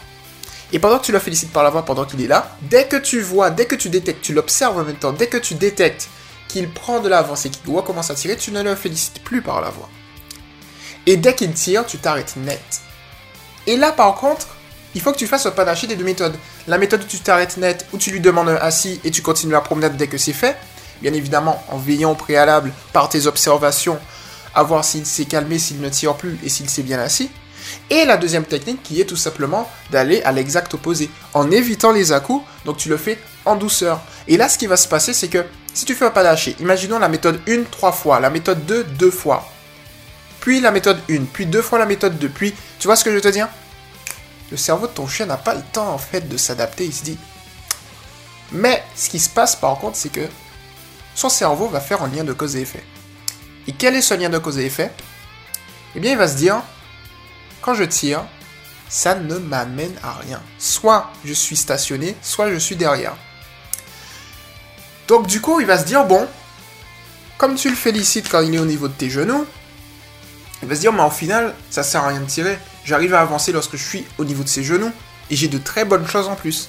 Et 0.72 0.78
pendant 0.80 0.98
que 0.98 1.04
tu 1.04 1.12
le 1.12 1.18
félicites 1.20 1.52
par 1.52 1.62
la 1.62 1.70
voix, 1.70 1.84
pendant 1.84 2.04
qu'il 2.04 2.20
est 2.22 2.26
là, 2.26 2.56
dès 2.62 2.88
que 2.88 2.96
tu 2.96 3.20
vois, 3.20 3.50
dès 3.50 3.66
que 3.66 3.76
tu 3.76 3.90
détectes, 3.90 4.22
tu 4.22 4.32
l'observes 4.32 4.76
en 4.78 4.82
même 4.82 4.96
temps, 4.96 5.12
dès 5.12 5.28
que 5.28 5.36
tu 5.36 5.54
détectes 5.54 6.08
qu'il 6.48 6.70
prend 6.70 7.00
de 7.00 7.08
l'avance 7.08 7.46
et 7.46 7.50
qu'il 7.50 7.64
doit 7.64 7.82
commencer 7.82 8.12
à 8.12 8.14
tirer, 8.14 8.36
tu 8.36 8.50
ne 8.52 8.62
le 8.62 8.74
félicites 8.74 9.22
plus 9.22 9.42
par 9.42 9.60
la 9.60 9.70
voix. 9.70 9.88
Et 11.06 11.16
dès 11.16 11.34
qu'il 11.34 11.52
tire, 11.52 11.84
tu 11.86 11.98
t'arrêtes 11.98 12.36
net. 12.36 12.80
Et 13.66 13.76
là, 13.76 13.92
par 13.92 14.14
contre, 14.14 14.48
il 14.94 15.00
faut 15.00 15.12
que 15.12 15.18
tu 15.18 15.26
fasses 15.26 15.46
un 15.46 15.50
panaché 15.50 15.86
des 15.86 15.96
deux 15.96 16.04
méthodes. 16.04 16.36
La 16.66 16.78
méthode 16.78 17.02
où 17.02 17.06
tu 17.06 17.18
t'arrêtes 17.18 17.56
net, 17.56 17.86
où 17.92 17.98
tu 17.98 18.10
lui 18.10 18.20
demandes 18.20 18.48
un 18.48 18.56
assis 18.56 19.00
et 19.04 19.10
tu 19.10 19.22
continues 19.22 19.52
la 19.52 19.60
promenade 19.60 19.96
dès 19.96 20.06
que 20.06 20.18
c'est 20.18 20.32
fait. 20.32 20.56
Bien 21.02 21.12
évidemment, 21.12 21.62
en 21.68 21.76
veillant 21.76 22.12
au 22.12 22.14
préalable 22.14 22.72
par 22.92 23.08
tes 23.08 23.26
observations 23.26 23.98
à 24.54 24.62
voir 24.62 24.84
s'il 24.84 25.04
s'est 25.04 25.24
calmé, 25.24 25.58
s'il 25.58 25.80
ne 25.80 25.88
tire 25.88 26.14
plus 26.14 26.38
et 26.44 26.48
s'il 26.48 26.70
s'est 26.70 26.82
bien 26.82 27.00
assis. 27.00 27.30
Et 27.90 28.04
la 28.04 28.16
deuxième 28.16 28.44
technique 28.44 28.82
qui 28.82 29.00
est 29.00 29.04
tout 29.04 29.16
simplement 29.16 29.68
d'aller 29.90 30.22
à 30.22 30.32
l'exact 30.32 30.74
opposé, 30.74 31.10
en 31.32 31.50
évitant 31.50 31.92
les 31.92 32.12
à-coups, 32.12 32.44
donc 32.64 32.76
tu 32.76 32.88
le 32.88 32.96
fais 32.96 33.18
en 33.44 33.56
douceur. 33.56 34.00
Et 34.28 34.36
là, 34.36 34.48
ce 34.48 34.58
qui 34.58 34.66
va 34.66 34.76
se 34.76 34.86
passer, 34.86 35.12
c'est 35.12 35.28
que 35.28 35.44
si 35.74 35.84
tu 35.84 35.94
fais 35.94 36.06
un 36.06 36.10
pas 36.10 36.22
lâché, 36.22 36.56
imaginons 36.60 36.98
la 36.98 37.08
méthode 37.08 37.40
1 37.48 37.64
trois 37.64 37.92
fois, 37.92 38.20
la 38.20 38.30
méthode 38.30 38.64
2 38.64 38.84
deux 38.84 39.10
fois, 39.10 39.46
puis 40.40 40.60
la 40.60 40.70
méthode 40.70 41.00
1, 41.10 41.24
puis 41.32 41.46
deux 41.46 41.62
fois 41.62 41.78
la 41.78 41.86
méthode 41.86 42.18
2, 42.18 42.28
puis 42.28 42.54
tu 42.78 42.86
vois 42.86 42.96
ce 42.96 43.04
que 43.04 43.10
je 43.10 43.16
veux 43.16 43.20
te 43.20 43.28
dire 43.28 43.48
Le 44.50 44.56
cerveau 44.56 44.86
de 44.86 44.92
ton 44.92 45.08
chien 45.08 45.26
n'a 45.26 45.36
pas 45.36 45.54
le 45.54 45.62
temps 45.72 45.92
en 45.92 45.98
fait 45.98 46.28
de 46.28 46.36
s'adapter, 46.36 46.84
il 46.84 46.92
se 46.92 47.02
dit. 47.02 47.18
Mais 48.52 48.84
ce 48.94 49.08
qui 49.08 49.18
se 49.18 49.28
passe 49.28 49.56
par 49.56 49.76
contre, 49.78 49.96
c'est 49.96 50.12
que 50.12 50.28
son 51.14 51.28
cerveau 51.28 51.68
va 51.68 51.80
faire 51.80 52.02
un 52.02 52.08
lien 52.08 52.24
de 52.24 52.32
cause 52.32 52.56
et 52.56 52.60
effet. 52.60 52.84
Et 53.66 53.72
quel 53.72 53.96
est 53.96 54.02
ce 54.02 54.14
lien 54.14 54.28
de 54.28 54.38
cause 54.38 54.58
et 54.58 54.66
effet? 54.66 54.92
Eh 55.96 56.00
bien, 56.00 56.12
il 56.12 56.18
va 56.18 56.28
se 56.28 56.36
dire, 56.36 56.60
quand 57.62 57.74
je 57.74 57.84
tire, 57.84 58.24
ça 58.88 59.14
ne 59.14 59.38
m'amène 59.38 59.94
à 60.02 60.12
rien. 60.12 60.42
Soit 60.58 61.10
je 61.24 61.32
suis 61.32 61.56
stationné, 61.56 62.16
soit 62.20 62.50
je 62.50 62.58
suis 62.58 62.76
derrière. 62.76 63.16
Donc 65.08 65.26
du 65.26 65.40
coup, 65.40 65.60
il 65.60 65.66
va 65.66 65.78
se 65.78 65.84
dire, 65.84 66.04
bon, 66.04 66.26
comme 67.38 67.56
tu 67.56 67.68
le 67.68 67.76
félicites 67.76 68.28
quand 68.28 68.40
il 68.40 68.54
est 68.54 68.58
au 68.58 68.64
niveau 68.64 68.88
de 68.88 68.92
tes 68.92 69.10
genoux, 69.10 69.46
il 70.62 70.68
va 70.68 70.74
se 70.74 70.80
dire, 70.80 70.92
mais 70.92 71.02
au 71.02 71.10
final, 71.10 71.54
ça 71.70 71.82
sert 71.82 72.04
à 72.04 72.08
rien 72.08 72.20
de 72.20 72.26
tirer. 72.26 72.58
J'arrive 72.84 73.14
à 73.14 73.20
avancer 73.20 73.52
lorsque 73.52 73.76
je 73.76 73.84
suis 73.84 74.06
au 74.18 74.24
niveau 74.24 74.42
de 74.42 74.48
ses 74.48 74.62
genoux, 74.62 74.90
et 75.30 75.36
j'ai 75.36 75.48
de 75.48 75.58
très 75.58 75.84
bonnes 75.84 76.06
choses 76.06 76.28
en 76.28 76.36
plus. 76.36 76.68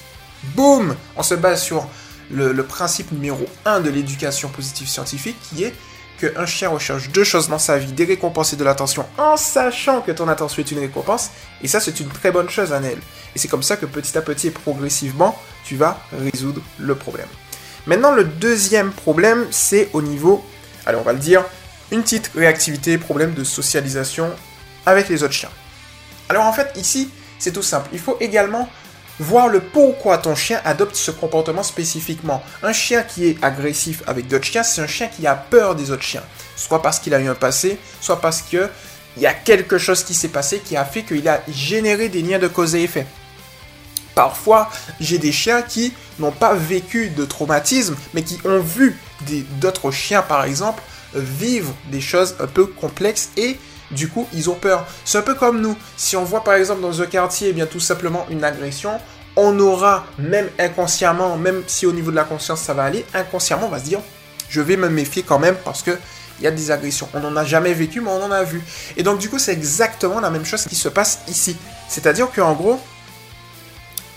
Boum 0.54 0.94
On 1.16 1.22
se 1.22 1.34
base 1.34 1.62
sur 1.62 1.88
le, 2.30 2.52
principe 2.62 3.12
numéro 3.12 3.46
1 3.64 3.80
de 3.80 3.90
l'éducation 3.90 4.48
positive 4.48 4.88
scientifique, 4.88 5.36
qui 5.48 5.64
est 5.64 5.74
qu'un 6.18 6.46
chien 6.46 6.70
recherche 6.70 7.10
deux 7.10 7.24
choses 7.24 7.48
dans 7.48 7.58
sa 7.58 7.78
vie, 7.78 7.92
des 7.92 8.04
récompenses 8.04 8.52
et 8.52 8.56
de 8.56 8.64
l'attention, 8.64 9.06
en 9.18 9.36
sachant 9.36 10.00
que 10.00 10.12
ton 10.12 10.28
attention 10.28 10.60
est 10.60 10.70
une 10.70 10.78
récompense, 10.78 11.30
et 11.62 11.68
ça 11.68 11.78
c'est 11.78 12.00
une 12.00 12.08
très 12.08 12.30
bonne 12.30 12.48
chose, 12.48 12.72
Annelle. 12.72 12.98
Et 13.34 13.38
c'est 13.38 13.48
comme 13.48 13.62
ça 13.62 13.76
que 13.76 13.86
petit 13.86 14.16
à 14.16 14.22
petit 14.22 14.48
et 14.48 14.50
progressivement, 14.50 15.38
tu 15.64 15.76
vas 15.76 16.00
résoudre 16.12 16.62
le 16.78 16.94
problème. 16.94 17.28
Maintenant, 17.86 18.12
le 18.12 18.24
deuxième 18.24 18.92
problème, 18.92 19.46
c'est 19.50 19.88
au 19.92 20.02
niveau, 20.02 20.44
allez, 20.84 20.98
on 20.98 21.02
va 21.02 21.12
le 21.12 21.18
dire, 21.18 21.44
une 21.92 22.02
petite 22.02 22.32
réactivité, 22.34 22.98
problème 22.98 23.32
de 23.34 23.44
socialisation 23.44 24.30
avec 24.84 25.08
les 25.08 25.22
autres 25.22 25.34
chiens. 25.34 25.50
Alors 26.28 26.44
en 26.44 26.52
fait, 26.52 26.72
ici, 26.76 27.10
c'est 27.38 27.52
tout 27.52 27.62
simple. 27.62 27.88
Il 27.92 28.00
faut 28.00 28.16
également 28.20 28.68
voir 29.20 29.48
le 29.48 29.60
pourquoi 29.60 30.18
ton 30.18 30.34
chien 30.34 30.60
adopte 30.64 30.96
ce 30.96 31.10
comportement 31.10 31.62
spécifiquement. 31.62 32.42
Un 32.62 32.72
chien 32.72 33.02
qui 33.02 33.28
est 33.28 33.44
agressif 33.44 34.02
avec 34.06 34.26
d'autres 34.26 34.44
chiens, 34.44 34.62
c'est 34.62 34.80
un 34.82 34.86
chien 34.86 35.06
qui 35.08 35.26
a 35.26 35.34
peur 35.34 35.74
des 35.74 35.90
autres 35.90 36.02
chiens. 36.02 36.24
Soit 36.56 36.82
parce 36.82 36.98
qu'il 36.98 37.14
a 37.14 37.20
eu 37.20 37.28
un 37.28 37.34
passé, 37.34 37.78
soit 38.00 38.20
parce 38.20 38.42
que 38.42 38.68
il 39.16 39.22
y 39.22 39.26
a 39.26 39.32
quelque 39.32 39.78
chose 39.78 40.04
qui 40.04 40.12
s'est 40.12 40.28
passé 40.28 40.58
qui 40.58 40.76
a 40.76 40.84
fait 40.84 41.02
qu'il 41.02 41.26
a 41.28 41.40
généré 41.48 42.08
des 42.08 42.20
liens 42.20 42.38
de 42.38 42.48
cause 42.48 42.74
et 42.74 42.82
effet. 42.82 43.06
Parfois, 44.16 44.70
j'ai 44.98 45.18
des 45.18 45.30
chiens 45.30 45.60
qui 45.60 45.92
n'ont 46.18 46.32
pas 46.32 46.54
vécu 46.54 47.10
de 47.10 47.26
traumatisme, 47.26 47.94
mais 48.14 48.22
qui 48.22 48.40
ont 48.46 48.60
vu 48.60 48.98
d'autres 49.60 49.90
chiens, 49.90 50.22
par 50.22 50.44
exemple, 50.44 50.82
vivre 51.14 51.74
des 51.92 52.00
choses 52.00 52.34
un 52.40 52.46
peu 52.46 52.64
complexes 52.64 53.28
et 53.36 53.58
du 53.90 54.08
coup, 54.08 54.26
ils 54.32 54.48
ont 54.48 54.54
peur. 54.54 54.86
C'est 55.04 55.18
un 55.18 55.22
peu 55.22 55.34
comme 55.34 55.60
nous. 55.60 55.76
Si 55.98 56.16
on 56.16 56.24
voit 56.24 56.42
par 56.42 56.54
exemple 56.54 56.80
dans 56.80 57.02
un 57.02 57.06
quartier, 57.06 57.50
eh 57.50 57.52
bien 57.52 57.66
tout 57.66 57.78
simplement 57.78 58.26
une 58.30 58.42
agression, 58.42 58.98
on 59.36 59.60
aura 59.60 60.06
même 60.18 60.48
inconsciemment, 60.58 61.36
même 61.36 61.62
si 61.66 61.84
au 61.84 61.92
niveau 61.92 62.10
de 62.10 62.16
la 62.16 62.24
conscience 62.24 62.62
ça 62.62 62.72
va 62.72 62.84
aller, 62.84 63.04
inconsciemment 63.12 63.66
on 63.66 63.70
va 63.70 63.80
se 63.80 63.84
dire, 63.84 64.00
je 64.48 64.62
vais 64.62 64.78
me 64.78 64.88
méfier 64.88 65.24
quand 65.24 65.38
même 65.38 65.56
parce 65.62 65.82
que 65.82 65.96
il 66.40 66.44
y 66.44 66.46
a 66.46 66.50
des 66.50 66.70
agressions. 66.70 67.08
On 67.12 67.20
n'en 67.20 67.36
a 67.36 67.44
jamais 67.44 67.74
vécu, 67.74 68.00
mais 68.00 68.10
on 68.10 68.24
en 68.24 68.30
a 68.30 68.44
vu. 68.44 68.62
Et 68.96 69.02
donc 69.02 69.18
du 69.18 69.28
coup, 69.28 69.38
c'est 69.38 69.52
exactement 69.52 70.20
la 70.20 70.30
même 70.30 70.46
chose 70.46 70.64
qui 70.64 70.74
se 70.74 70.88
passe 70.88 71.20
ici. 71.28 71.56
C'est-à-dire 71.88 72.30
qu'en 72.34 72.54
gros, 72.54 72.80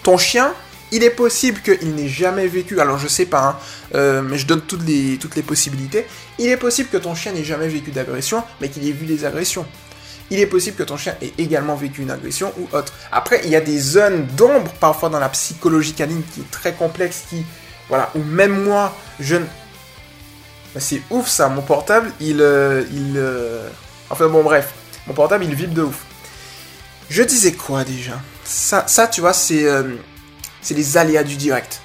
ton 0.09 0.17
chien, 0.17 0.55
il 0.91 1.03
est 1.03 1.11
possible 1.11 1.61
qu'il 1.61 1.93
n'ait 1.93 2.07
jamais 2.07 2.47
vécu, 2.47 2.79
alors 2.81 2.97
je 2.97 3.07
sais 3.07 3.27
pas, 3.27 3.43
hein, 3.43 3.57
euh, 3.93 4.23
mais 4.23 4.39
je 4.39 4.47
donne 4.47 4.61
toutes 4.61 4.81
les, 4.87 5.43
possibilités. 5.43 6.07
Il 6.39 6.47
est 6.47 6.57
possible 6.57 6.89
que 6.89 6.97
ton 6.97 7.13
chien 7.13 7.31
n'ait 7.31 7.43
jamais 7.43 7.67
vécu 7.67 7.91
d'agression, 7.91 8.43
mais 8.59 8.69
qu'il 8.69 8.87
ait 8.87 8.91
vu 8.91 9.05
des 9.05 9.23
agressions. 9.23 9.67
Il 10.31 10.39
est 10.39 10.47
possible 10.47 10.75
que 10.75 10.81
ton 10.81 10.97
chien 10.97 11.15
ait 11.21 11.31
également 11.37 11.75
vécu 11.75 12.01
une 12.01 12.09
agression 12.09 12.51
ou 12.57 12.75
autre. 12.75 12.91
Après, 13.11 13.41
il 13.43 13.51
y 13.51 13.55
a 13.55 13.61
des 13.61 13.77
zones 13.77 14.25
d'ombre 14.35 14.71
parfois 14.79 15.09
dans 15.09 15.19
la 15.19 15.29
psychologie 15.29 15.93
canine 15.93 16.23
qui 16.33 16.39
est 16.39 16.49
très 16.49 16.73
complexe, 16.73 17.25
qui, 17.29 17.45
voilà, 17.87 18.09
ou 18.15 18.23
même 18.23 18.63
moi, 18.63 18.97
je 19.19 19.35
ne... 19.35 19.45
C'est 20.79 21.03
ouf 21.11 21.27
ça, 21.27 21.49
mon 21.49 21.61
portable, 21.61 22.11
il... 22.19 22.41
Euh, 22.41 22.83
il 22.91 23.13
euh, 23.15 23.69
Enfin 24.09 24.27
bon, 24.27 24.41
bref, 24.41 24.73
mon 25.05 25.13
portable, 25.13 25.43
il 25.43 25.53
vibre 25.53 25.75
de 25.75 25.83
ouf. 25.83 26.03
Je 27.11 27.21
disais 27.21 27.51
quoi 27.51 27.83
déjà? 27.83 28.19
Ça, 28.49 29.07
tu 29.07 29.21
vois, 29.21 29.33
c'est 29.33 29.65
c'est 30.61 30.73
les 30.73 30.97
aléas 30.97 31.23
du 31.23 31.35
direct. 31.35 31.81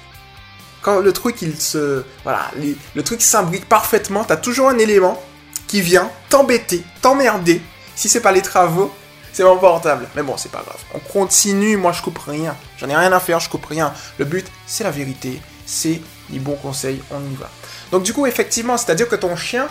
Quand 0.81 0.99
le 0.99 1.13
truc, 1.13 1.41
il 1.41 1.59
se. 1.59 2.03
Voilà, 2.23 2.51
le 2.95 3.03
truc 3.03 3.21
s'imbrique 3.21 3.67
parfaitement, 3.67 4.23
t'as 4.23 4.37
toujours 4.37 4.69
un 4.69 4.77
élément 4.77 5.21
qui 5.67 5.81
vient 5.81 6.09
t'embêter, 6.29 6.83
t'emmerder. 7.01 7.61
Si 7.95 8.09
c'est 8.09 8.19
pas 8.19 8.31
les 8.31 8.41
travaux, 8.41 8.93
c'est 9.31 9.43
mon 9.43 9.57
portable. 9.57 10.07
Mais 10.15 10.23
bon, 10.23 10.37
c'est 10.37 10.51
pas 10.51 10.63
grave. 10.65 10.79
On 10.93 10.99
continue, 10.99 11.77
moi 11.77 11.91
je 11.91 12.01
coupe 12.01 12.19
rien. 12.19 12.55
J'en 12.77 12.89
ai 12.89 12.95
rien 12.95 13.11
à 13.11 13.19
faire, 13.19 13.39
je 13.39 13.49
coupe 13.49 13.65
rien. 13.65 13.93
Le 14.17 14.25
but, 14.25 14.45
c'est 14.67 14.83
la 14.83 14.91
vérité, 14.91 15.41
c'est 15.65 16.01
les 16.29 16.39
bons 16.39 16.55
conseils, 16.55 17.01
on 17.11 17.19
y 17.19 17.35
va. 17.35 17.49
Donc 17.91 18.03
du 18.03 18.13
coup, 18.13 18.25
effectivement, 18.25 18.77
c'est-à-dire 18.77 19.07
que 19.07 19.15
ton 19.15 19.35
chien, 19.35 19.67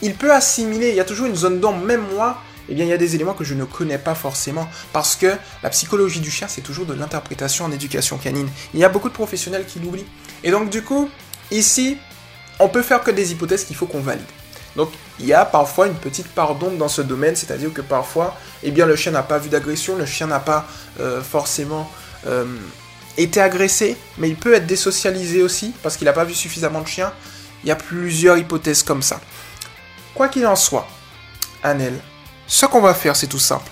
il 0.00 0.14
peut 0.14 0.32
assimiler, 0.32 0.90
il 0.90 0.96
y 0.96 1.00
a 1.00 1.04
toujours 1.04 1.26
une 1.26 1.36
zone 1.36 1.60
d'ombre, 1.60 1.84
même 1.84 2.04
moi, 2.14 2.38
eh 2.68 2.74
bien, 2.74 2.84
il 2.84 2.88
y 2.88 2.92
a 2.92 2.98
des 2.98 3.14
éléments 3.14 3.34
que 3.34 3.44
je 3.44 3.54
ne 3.54 3.64
connais 3.64 3.98
pas 3.98 4.14
forcément, 4.14 4.68
parce 4.92 5.16
que 5.16 5.34
la 5.62 5.70
psychologie 5.70 6.20
du 6.20 6.30
chien, 6.30 6.48
c'est 6.48 6.60
toujours 6.60 6.86
de 6.86 6.94
l'interprétation 6.94 7.64
en 7.64 7.72
éducation 7.72 8.18
canine. 8.18 8.48
Il 8.74 8.80
y 8.80 8.84
a 8.84 8.88
beaucoup 8.88 9.08
de 9.08 9.14
professionnels 9.14 9.66
qui 9.66 9.78
l'oublient. 9.80 10.06
Et 10.44 10.50
donc, 10.50 10.70
du 10.70 10.82
coup, 10.82 11.08
ici, 11.50 11.98
on 12.58 12.68
peut 12.68 12.82
faire 12.82 13.02
que 13.02 13.10
des 13.10 13.32
hypothèses 13.32 13.64
qu'il 13.64 13.76
faut 13.76 13.86
qu'on 13.86 14.00
valide. 14.00 14.24
Donc, 14.76 14.90
il 15.18 15.26
y 15.26 15.34
a 15.34 15.44
parfois 15.44 15.86
une 15.86 15.94
petite 15.94 16.28
part 16.28 16.54
d'ombre 16.54 16.78
dans 16.78 16.88
ce 16.88 17.02
domaine, 17.02 17.36
c'est-à-dire 17.36 17.72
que 17.72 17.82
parfois, 17.82 18.36
eh 18.62 18.70
bien, 18.70 18.86
le 18.86 18.96
chien 18.96 19.12
n'a 19.12 19.22
pas 19.22 19.38
vu 19.38 19.48
d'agression, 19.48 19.96
le 19.96 20.06
chien 20.06 20.26
n'a 20.26 20.40
pas 20.40 20.66
euh, 21.00 21.20
forcément 21.20 21.90
euh, 22.26 22.46
été 23.18 23.40
agressé, 23.40 23.96
mais 24.18 24.30
il 24.30 24.36
peut 24.36 24.54
être 24.54 24.66
désocialisé 24.66 25.42
aussi, 25.42 25.74
parce 25.82 25.96
qu'il 25.96 26.06
n'a 26.06 26.12
pas 26.12 26.24
vu 26.24 26.34
suffisamment 26.34 26.80
de 26.80 26.88
chiens. 26.88 27.12
Il 27.64 27.68
y 27.68 27.72
a 27.72 27.76
plusieurs 27.76 28.38
hypothèses 28.38 28.82
comme 28.82 29.02
ça. 29.02 29.20
Quoi 30.14 30.28
qu'il 30.28 30.46
en 30.46 30.56
soit, 30.56 30.88
Annelle, 31.62 31.98
ce 32.46 32.66
qu'on 32.66 32.80
va 32.80 32.94
faire, 32.94 33.16
c'est 33.16 33.26
tout 33.26 33.38
simple. 33.38 33.70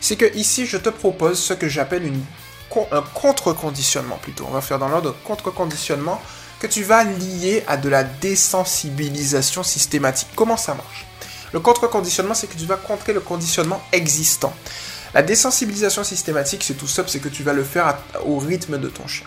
C'est 0.00 0.16
que 0.16 0.34
ici, 0.36 0.66
je 0.66 0.76
te 0.76 0.88
propose 0.88 1.38
ce 1.38 1.52
que 1.54 1.68
j'appelle 1.68 2.10
un 2.90 3.02
contre-conditionnement 3.14 4.16
plutôt. 4.16 4.46
On 4.48 4.52
va 4.52 4.60
faire 4.60 4.78
dans 4.78 4.88
l'ordre 4.88 5.14
contre-conditionnement 5.24 6.20
que 6.58 6.66
tu 6.66 6.82
vas 6.82 7.04
lier 7.04 7.64
à 7.66 7.76
de 7.76 7.88
la 7.88 8.04
désensibilisation 8.04 9.62
systématique. 9.62 10.28
Comment 10.34 10.56
ça 10.56 10.74
marche? 10.74 11.06
Le 11.52 11.60
contre-conditionnement, 11.60 12.34
c'est 12.34 12.46
que 12.46 12.56
tu 12.56 12.66
vas 12.66 12.76
contrer 12.76 13.12
le 13.12 13.20
conditionnement 13.20 13.82
existant. 13.92 14.54
La 15.12 15.22
désensibilisation 15.22 16.04
systématique, 16.04 16.64
c'est 16.64 16.74
tout 16.74 16.86
simple, 16.86 17.10
c'est 17.10 17.18
que 17.18 17.28
tu 17.28 17.42
vas 17.42 17.52
le 17.52 17.64
faire 17.64 17.98
au 18.24 18.38
rythme 18.38 18.78
de 18.78 18.88
ton 18.88 19.06
chien. 19.06 19.26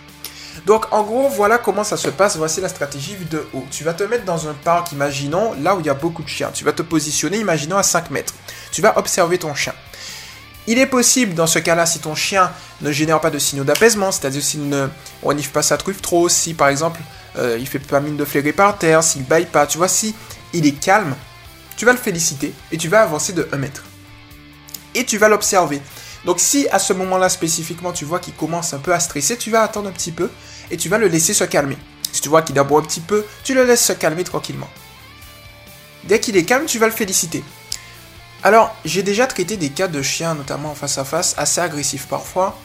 Donc 0.66 0.92
en 0.92 1.04
gros, 1.04 1.28
voilà 1.28 1.58
comment 1.58 1.84
ça 1.84 1.96
se 1.96 2.08
passe. 2.08 2.36
Voici 2.36 2.60
la 2.60 2.68
stratégie 2.68 3.14
vue 3.14 3.24
de 3.24 3.46
haut. 3.54 3.64
Tu 3.70 3.84
vas 3.84 3.94
te 3.94 4.02
mettre 4.02 4.24
dans 4.24 4.48
un 4.48 4.52
parc, 4.52 4.90
imaginons, 4.90 5.54
là 5.62 5.76
où 5.76 5.80
il 5.80 5.86
y 5.86 5.88
a 5.88 5.94
beaucoup 5.94 6.24
de 6.24 6.28
chiens. 6.28 6.50
Tu 6.52 6.64
vas 6.64 6.72
te 6.72 6.82
positionner, 6.82 7.38
imaginons, 7.38 7.76
à 7.76 7.84
5 7.84 8.10
mètres. 8.10 8.34
Tu 8.72 8.82
vas 8.82 8.98
observer 8.98 9.38
ton 9.38 9.54
chien. 9.54 9.72
Il 10.66 10.80
est 10.80 10.86
possible, 10.86 11.34
dans 11.34 11.46
ce 11.46 11.60
cas-là, 11.60 11.86
si 11.86 12.00
ton 12.00 12.16
chien 12.16 12.50
ne 12.80 12.90
génère 12.90 13.20
pas 13.20 13.30
de 13.30 13.38
signaux 13.38 13.62
d'apaisement, 13.62 14.10
c'est-à-dire 14.10 14.42
s'il 14.42 14.68
ne 14.68 14.88
renifle 15.22 15.52
pas 15.52 15.62
sa 15.62 15.76
truffe 15.76 16.02
trop, 16.02 16.28
si 16.28 16.54
par 16.54 16.66
exemple 16.66 17.00
euh, 17.38 17.56
il 17.60 17.68
fait 17.68 17.78
pas 17.78 18.00
mine 18.00 18.16
de 18.16 18.24
flairer 18.24 18.52
par 18.52 18.76
terre, 18.76 19.04
s'il 19.04 19.24
baille 19.24 19.46
pas, 19.46 19.68
tu 19.68 19.78
vois, 19.78 19.86
si 19.86 20.16
il 20.52 20.66
est 20.66 20.72
calme, 20.72 21.14
tu 21.76 21.84
vas 21.84 21.92
le 21.92 21.98
féliciter 21.98 22.52
et 22.72 22.76
tu 22.76 22.88
vas 22.88 23.02
avancer 23.02 23.32
de 23.32 23.48
1 23.52 23.56
mètre. 23.58 23.84
Et 24.96 25.04
tu 25.04 25.18
vas 25.18 25.28
l'observer. 25.28 25.80
Donc 26.26 26.40
si 26.40 26.68
à 26.70 26.80
ce 26.80 26.92
moment-là 26.92 27.28
spécifiquement 27.28 27.92
tu 27.92 28.04
vois 28.04 28.18
qu'il 28.18 28.34
commence 28.34 28.74
un 28.74 28.78
peu 28.78 28.92
à 28.92 29.00
stresser, 29.00 29.38
tu 29.38 29.50
vas 29.50 29.62
attendre 29.62 29.88
un 29.88 29.92
petit 29.92 30.10
peu 30.12 30.28
et 30.70 30.76
tu 30.76 30.88
vas 30.88 30.98
le 30.98 31.06
laisser 31.06 31.32
se 31.32 31.44
calmer. 31.44 31.78
Si 32.12 32.20
tu 32.20 32.28
vois 32.28 32.42
qu'il 32.42 32.58
aboie 32.58 32.80
un 32.80 32.84
petit 32.84 33.00
peu, 33.00 33.24
tu 33.44 33.54
le 33.54 33.64
laisses 33.64 33.84
se 33.84 33.92
calmer 33.92 34.24
tranquillement. 34.24 34.68
Dès 36.04 36.18
qu'il 36.18 36.36
est 36.36 36.44
calme, 36.44 36.66
tu 36.66 36.78
vas 36.78 36.86
le 36.86 36.92
féliciter. 36.92 37.44
Alors, 38.42 38.74
j'ai 38.84 39.02
déjà 39.02 39.26
traité 39.26 39.56
des 39.56 39.70
cas 39.70 39.88
de 39.88 40.02
chiens, 40.02 40.34
notamment 40.34 40.74
face 40.74 40.98
à 40.98 41.04
face, 41.04 41.34
assez 41.36 41.60
agressifs 41.60 42.06
parfois. 42.06 42.56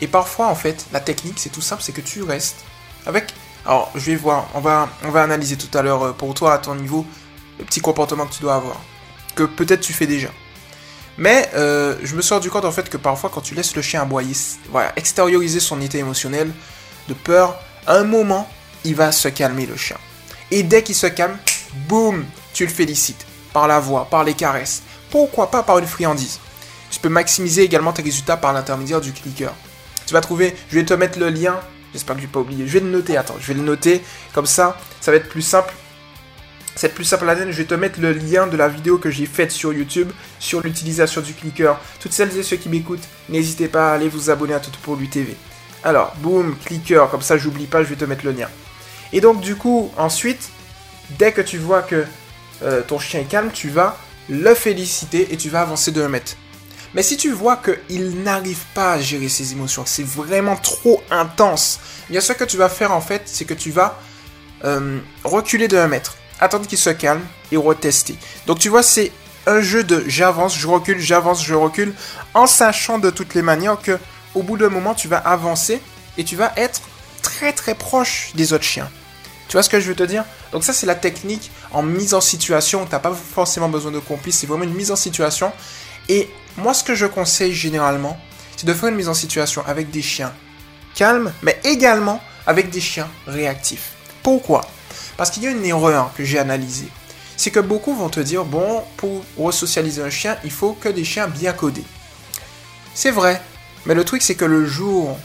Et 0.00 0.06
parfois, 0.06 0.48
en 0.48 0.54
fait, 0.54 0.86
la 0.92 1.00
technique, 1.00 1.38
c'est 1.38 1.50
tout 1.50 1.60
simple, 1.62 1.82
c'est 1.82 1.92
que 1.92 2.00
tu 2.00 2.22
restes 2.22 2.64
avec... 3.06 3.32
Alors, 3.66 3.90
je 3.94 4.00
vais 4.00 4.16
voir, 4.16 4.46
on 4.54 4.60
va, 4.60 4.88
on 5.04 5.10
va 5.10 5.22
analyser 5.22 5.56
tout 5.56 5.76
à 5.76 5.82
l'heure 5.82 6.02
euh, 6.02 6.12
pour 6.12 6.34
toi, 6.34 6.52
à 6.52 6.58
ton 6.58 6.74
niveau, 6.74 7.06
le 7.58 7.64
petit 7.64 7.80
comportement 7.80 8.26
que 8.26 8.34
tu 8.34 8.42
dois 8.42 8.56
avoir. 8.56 8.80
Que 9.34 9.44
peut-être 9.44 9.80
tu 9.80 9.94
fais 9.94 10.06
déjà. 10.06 10.28
Mais 11.16 11.48
euh, 11.54 11.96
je 12.02 12.14
me 12.16 12.22
suis 12.22 12.34
rendu 12.34 12.50
compte 12.50 12.64
en 12.64 12.72
fait 12.72 12.88
que 12.88 12.96
parfois 12.96 13.30
quand 13.32 13.40
tu 13.40 13.54
laisses 13.54 13.76
le 13.76 13.82
chien 13.82 14.02
aboyer, 14.02 14.34
voilà, 14.70 14.92
extérioriser 14.96 15.60
son 15.60 15.80
état 15.80 15.98
émotionnel 15.98 16.50
de 17.08 17.14
peur, 17.14 17.58
à 17.86 17.96
un 17.96 18.04
moment, 18.04 18.48
il 18.84 18.94
va 18.94 19.12
se 19.12 19.28
calmer 19.28 19.66
le 19.66 19.76
chien. 19.76 19.96
Et 20.50 20.62
dès 20.62 20.82
qu'il 20.82 20.94
se 20.94 21.06
calme, 21.06 21.36
boum, 21.88 22.24
tu 22.52 22.64
le 22.64 22.72
félicites. 22.72 23.26
Par 23.52 23.68
la 23.68 23.78
voix, 23.78 24.08
par 24.10 24.24
les 24.24 24.34
caresses. 24.34 24.82
Pourquoi 25.10 25.50
pas 25.50 25.62
par 25.62 25.78
une 25.78 25.86
friandise. 25.86 26.40
tu 26.90 26.98
peux 26.98 27.08
maximiser 27.08 27.62
également 27.62 27.92
tes 27.92 28.02
résultats 28.02 28.36
par 28.36 28.52
l'intermédiaire 28.52 29.00
du 29.00 29.12
clicker. 29.12 29.52
Tu 30.06 30.12
vas 30.12 30.20
trouver, 30.20 30.54
je 30.70 30.76
vais 30.76 30.84
te 30.84 30.94
mettre 30.94 31.18
le 31.18 31.30
lien, 31.30 31.58
j'espère 31.92 32.16
que 32.16 32.22
je 32.22 32.26
vais 32.26 32.32
pas 32.32 32.40
oublié, 32.40 32.66
je 32.66 32.72
vais 32.72 32.80
le 32.80 32.90
noter, 32.90 33.16
attends, 33.16 33.36
je 33.40 33.46
vais 33.46 33.54
le 33.54 33.62
noter, 33.62 34.02
comme 34.32 34.46
ça, 34.46 34.76
ça 35.00 35.10
va 35.10 35.16
être 35.16 35.28
plus 35.28 35.42
simple. 35.42 35.72
C'est 36.76 36.92
plus 36.92 37.04
simple 37.04 37.28
à 37.28 37.36
je 37.36 37.56
vais 37.56 37.64
te 37.64 37.74
mettre 37.74 38.00
le 38.00 38.12
lien 38.12 38.46
de 38.46 38.56
la 38.56 38.68
vidéo 38.68 38.98
que 38.98 39.10
j'ai 39.10 39.26
faite 39.26 39.52
sur 39.52 39.72
YouTube 39.72 40.10
sur 40.40 40.60
l'utilisation 40.60 41.20
du 41.20 41.32
clicker. 41.32 41.78
Toutes 42.00 42.12
celles 42.12 42.36
et 42.36 42.42
ceux 42.42 42.56
qui 42.56 42.68
m'écoutent, 42.68 43.06
n'hésitez 43.28 43.68
pas 43.68 43.92
à 43.92 43.94
aller 43.94 44.08
vous 44.08 44.30
abonner 44.30 44.54
à 44.54 44.60
Tout 44.60 44.72
pour 44.82 44.96
lui 44.96 45.08
TV. 45.08 45.36
Alors, 45.84 46.14
boum, 46.16 46.56
clicker, 46.64 47.08
comme 47.10 47.22
ça 47.22 47.36
j'oublie 47.36 47.66
pas, 47.66 47.84
je 47.84 47.88
vais 47.88 47.96
te 47.96 48.04
mettre 48.04 48.24
le 48.24 48.32
lien. 48.32 48.48
Et 49.12 49.20
donc 49.20 49.40
du 49.40 49.54
coup, 49.54 49.92
ensuite, 49.96 50.50
dès 51.18 51.30
que 51.32 51.40
tu 51.40 51.58
vois 51.58 51.82
que 51.82 52.04
euh, 52.62 52.82
ton 52.82 52.98
chien 52.98 53.20
est 53.20 53.28
calme, 53.28 53.50
tu 53.52 53.68
vas 53.68 53.96
le 54.28 54.54
féliciter 54.54 55.32
et 55.32 55.36
tu 55.36 55.50
vas 55.50 55.60
avancer 55.60 55.92
de 55.92 56.02
1 56.02 56.08
mètre. 56.08 56.36
Mais 56.94 57.02
si 57.02 57.16
tu 57.16 57.30
vois 57.30 57.56
qu'il 57.56 58.22
n'arrive 58.22 58.64
pas 58.74 58.94
à 58.94 59.00
gérer 59.00 59.28
ses 59.28 59.52
émotions, 59.52 59.84
c'est 59.84 60.06
vraiment 60.06 60.56
trop 60.56 61.02
intense, 61.10 61.80
bien 62.08 62.20
ce 62.20 62.32
que 62.32 62.44
tu 62.44 62.56
vas 62.56 62.68
faire 62.68 62.92
en 62.92 63.00
fait, 63.00 63.22
c'est 63.26 63.44
que 63.44 63.54
tu 63.54 63.70
vas 63.70 64.00
euh, 64.64 64.98
reculer 65.24 65.68
de 65.68 65.76
1 65.76 65.88
mètre, 65.88 66.16
attendre 66.44 66.66
qu'il 66.66 66.78
se 66.78 66.90
calme 66.90 67.22
et 67.50 67.56
retester. 67.56 68.16
Donc 68.46 68.58
tu 68.58 68.68
vois, 68.68 68.82
c'est 68.82 69.12
un 69.46 69.60
jeu 69.60 69.84
de 69.84 70.04
j'avance, 70.06 70.56
je 70.56 70.66
recule, 70.66 70.98
j'avance, 70.98 71.44
je 71.44 71.54
recule, 71.54 71.94
en 72.32 72.46
sachant 72.46 72.98
de 72.98 73.10
toutes 73.10 73.34
les 73.34 73.42
manières 73.42 73.80
que 73.80 73.98
au 74.34 74.42
bout 74.42 74.56
d'un 74.56 74.68
moment, 74.68 74.94
tu 74.94 75.08
vas 75.08 75.18
avancer 75.18 75.80
et 76.18 76.24
tu 76.24 76.36
vas 76.36 76.52
être 76.56 76.82
très 77.22 77.52
très 77.52 77.74
proche 77.74 78.30
des 78.34 78.52
autres 78.52 78.64
chiens. 78.64 78.90
Tu 79.48 79.52
vois 79.52 79.62
ce 79.62 79.68
que 79.68 79.80
je 79.80 79.88
veux 79.88 79.94
te 79.94 80.02
dire? 80.02 80.24
Donc 80.52 80.64
ça 80.64 80.72
c'est 80.72 80.86
la 80.86 80.94
technique 80.94 81.50
en 81.72 81.82
mise 81.82 82.14
en 82.14 82.20
situation. 82.20 82.84
Tu 82.86 82.92
n'as 82.92 82.98
pas 82.98 83.12
forcément 83.12 83.68
besoin 83.68 83.92
de 83.92 83.98
complice, 83.98 84.38
c'est 84.38 84.46
vraiment 84.46 84.64
une 84.64 84.74
mise 84.74 84.90
en 84.90 84.96
situation. 84.96 85.52
Et 86.08 86.30
moi 86.56 86.74
ce 86.74 86.84
que 86.84 86.94
je 86.94 87.06
conseille 87.06 87.54
généralement, 87.54 88.18
c'est 88.56 88.66
de 88.66 88.74
faire 88.74 88.88
une 88.88 88.96
mise 88.96 89.08
en 89.08 89.14
situation 89.14 89.62
avec 89.66 89.90
des 89.90 90.02
chiens 90.02 90.32
calmes, 90.94 91.32
mais 91.42 91.58
également 91.64 92.22
avec 92.46 92.70
des 92.70 92.80
chiens 92.80 93.08
réactifs. 93.26 93.92
Pourquoi? 94.22 94.66
Parce 95.16 95.30
qu'il 95.30 95.42
y 95.42 95.46
a 95.46 95.50
une 95.50 95.64
erreur 95.64 96.12
que 96.16 96.24
j'ai 96.24 96.38
analysée. 96.38 96.88
C'est 97.36 97.50
que 97.50 97.60
beaucoup 97.60 97.94
vont 97.94 98.08
te 98.08 98.20
dire, 98.20 98.44
bon, 98.44 98.82
pour 98.96 99.24
resocialiser 99.36 100.02
un 100.02 100.10
chien, 100.10 100.36
il 100.44 100.50
faut 100.50 100.72
que 100.72 100.88
des 100.88 101.04
chiens 101.04 101.28
bien 101.28 101.52
codés. 101.52 101.84
C'est 102.94 103.10
vrai, 103.10 103.42
mais 103.86 103.94
le 103.94 104.04
truc 104.04 104.22
c'est 104.22 104.36
que 104.36 104.44
le 104.44 104.64
jour 104.66 105.18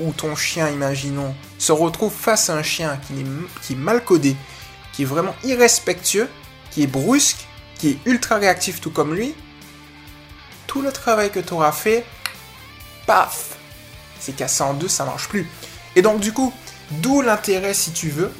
où 0.00 0.12
ton 0.12 0.34
chien, 0.34 0.70
imaginons, 0.70 1.34
se 1.58 1.72
retrouve 1.72 2.12
face 2.12 2.50
à 2.50 2.56
un 2.56 2.62
chien 2.62 2.98
qui 3.06 3.20
est, 3.20 3.26
qui 3.62 3.76
mal 3.76 4.02
codé, 4.02 4.36
qui 4.92 5.02
est 5.02 5.06
vraiment 5.06 5.34
irrespectueux, 5.44 6.28
qui 6.70 6.82
est 6.82 6.86
brusque, 6.86 7.46
qui 7.78 7.90
est 7.90 7.98
ultra 8.06 8.36
réactif 8.36 8.80
tout 8.80 8.90
comme 8.90 9.14
lui, 9.14 9.34
tout 10.66 10.82
le 10.82 10.90
travail 10.90 11.30
que 11.30 11.40
tu 11.40 11.52
auras 11.52 11.72
fait, 11.72 12.04
paf, 13.06 13.56
c'est 14.18 14.34
cassé 14.34 14.62
en 14.62 14.74
deux, 14.74 14.88
ça 14.88 15.04
marche 15.04 15.28
plus. 15.28 15.46
Et 15.94 16.02
donc 16.02 16.20
du 16.20 16.32
coup, 16.32 16.52
d'où 16.90 17.20
l'intérêt, 17.20 17.74
si 17.74 17.92
tu 17.92 18.08
veux, 18.08 18.32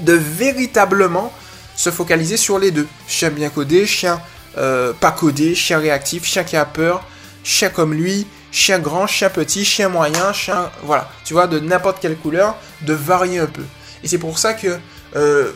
de 0.00 0.12
véritablement 0.12 1.32
se 1.76 1.90
focaliser 1.90 2.36
sur 2.36 2.58
les 2.58 2.70
deux. 2.70 2.86
Chien 3.06 3.30
bien 3.30 3.48
codé, 3.48 3.86
chien 3.86 4.20
euh, 4.58 4.92
pas 4.92 5.12
codé, 5.12 5.54
chien 5.54 5.78
réactif, 5.78 6.24
chien 6.24 6.42
qui 6.44 6.56
a 6.56 6.64
peur, 6.64 7.06
chien 7.44 7.70
comme 7.70 7.94
lui, 7.94 8.26
chien 8.50 8.80
grand, 8.80 9.06
chien 9.06 9.30
petit, 9.30 9.64
chien 9.64 9.88
moyen, 9.88 10.32
chien... 10.32 10.70
Voilà, 10.82 11.08
tu 11.24 11.34
vois, 11.34 11.46
de 11.46 11.60
n'importe 11.60 12.00
quelle 12.00 12.16
couleur, 12.16 12.56
de 12.82 12.92
varier 12.92 13.38
un 13.38 13.46
peu. 13.46 13.64
Et 14.02 14.08
c'est 14.08 14.18
pour 14.18 14.38
ça 14.38 14.54
que 14.54 14.78
euh, 15.14 15.52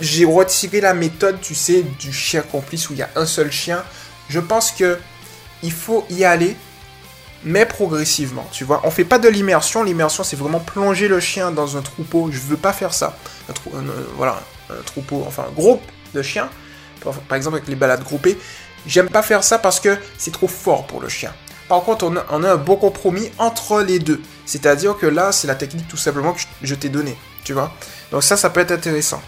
j'ai 0.00 0.24
retiré 0.24 0.80
la 0.80 0.92
méthode, 0.92 1.40
tu 1.40 1.54
sais, 1.54 1.84
du 2.00 2.12
chien 2.12 2.42
complice 2.42 2.90
où 2.90 2.94
il 2.94 2.98
y 2.98 3.02
a 3.02 3.10
un 3.14 3.26
seul 3.26 3.52
chien. 3.52 3.82
Je 4.28 4.40
pense 4.40 4.72
que 4.72 4.98
il 5.62 5.72
faut 5.72 6.04
y 6.10 6.24
aller, 6.24 6.56
mais 7.44 7.66
progressivement, 7.66 8.48
tu 8.50 8.64
vois. 8.64 8.80
On 8.84 8.90
fait 8.90 9.04
pas 9.04 9.18
de 9.18 9.28
l'immersion. 9.28 9.82
L'immersion, 9.82 10.24
c'est 10.24 10.36
vraiment 10.36 10.60
plonger 10.60 11.08
le 11.08 11.20
chien 11.20 11.50
dans 11.50 11.76
un 11.76 11.82
troupeau. 11.82 12.30
Je 12.30 12.38
veux 12.38 12.56
pas 12.56 12.72
faire 12.72 12.94
ça. 12.94 13.16
Un 13.48 13.82
voilà, 14.16 14.40
un 14.70 14.82
troupeau, 14.82 15.24
enfin, 15.26 15.44
un 15.48 15.52
groupe 15.52 15.82
de 16.14 16.22
chiens. 16.22 16.48
Par 17.28 17.36
exemple, 17.36 17.56
avec 17.56 17.68
les 17.68 17.76
balades 17.76 18.02
groupées. 18.02 18.38
J'aime 18.86 19.08
pas 19.08 19.22
faire 19.22 19.44
ça 19.44 19.58
parce 19.58 19.80
que 19.80 19.96
c'est 20.18 20.30
trop 20.30 20.48
fort 20.48 20.86
pour 20.86 21.00
le 21.00 21.08
chien. 21.08 21.32
Par 21.68 21.82
contre, 21.82 22.06
on 22.30 22.44
a, 22.44 22.50
un 22.50 22.56
bon 22.56 22.76
compromis 22.76 23.30
entre 23.38 23.80
les 23.80 23.98
deux. 23.98 24.20
C'est-à-dire 24.44 24.96
que 24.96 25.06
là, 25.06 25.32
c'est 25.32 25.46
la 25.46 25.54
technique 25.54 25.88
tout 25.88 25.96
simplement 25.96 26.32
que 26.32 26.40
je, 26.62 26.74
t'ai 26.74 26.90
donnée. 26.90 27.16
Tu 27.44 27.52
vois 27.52 27.72
Donc 28.10 28.22
ça, 28.22 28.36
ça 28.36 28.50
peut 28.50 28.60
être 28.60 28.72
intéressant. 28.72 29.22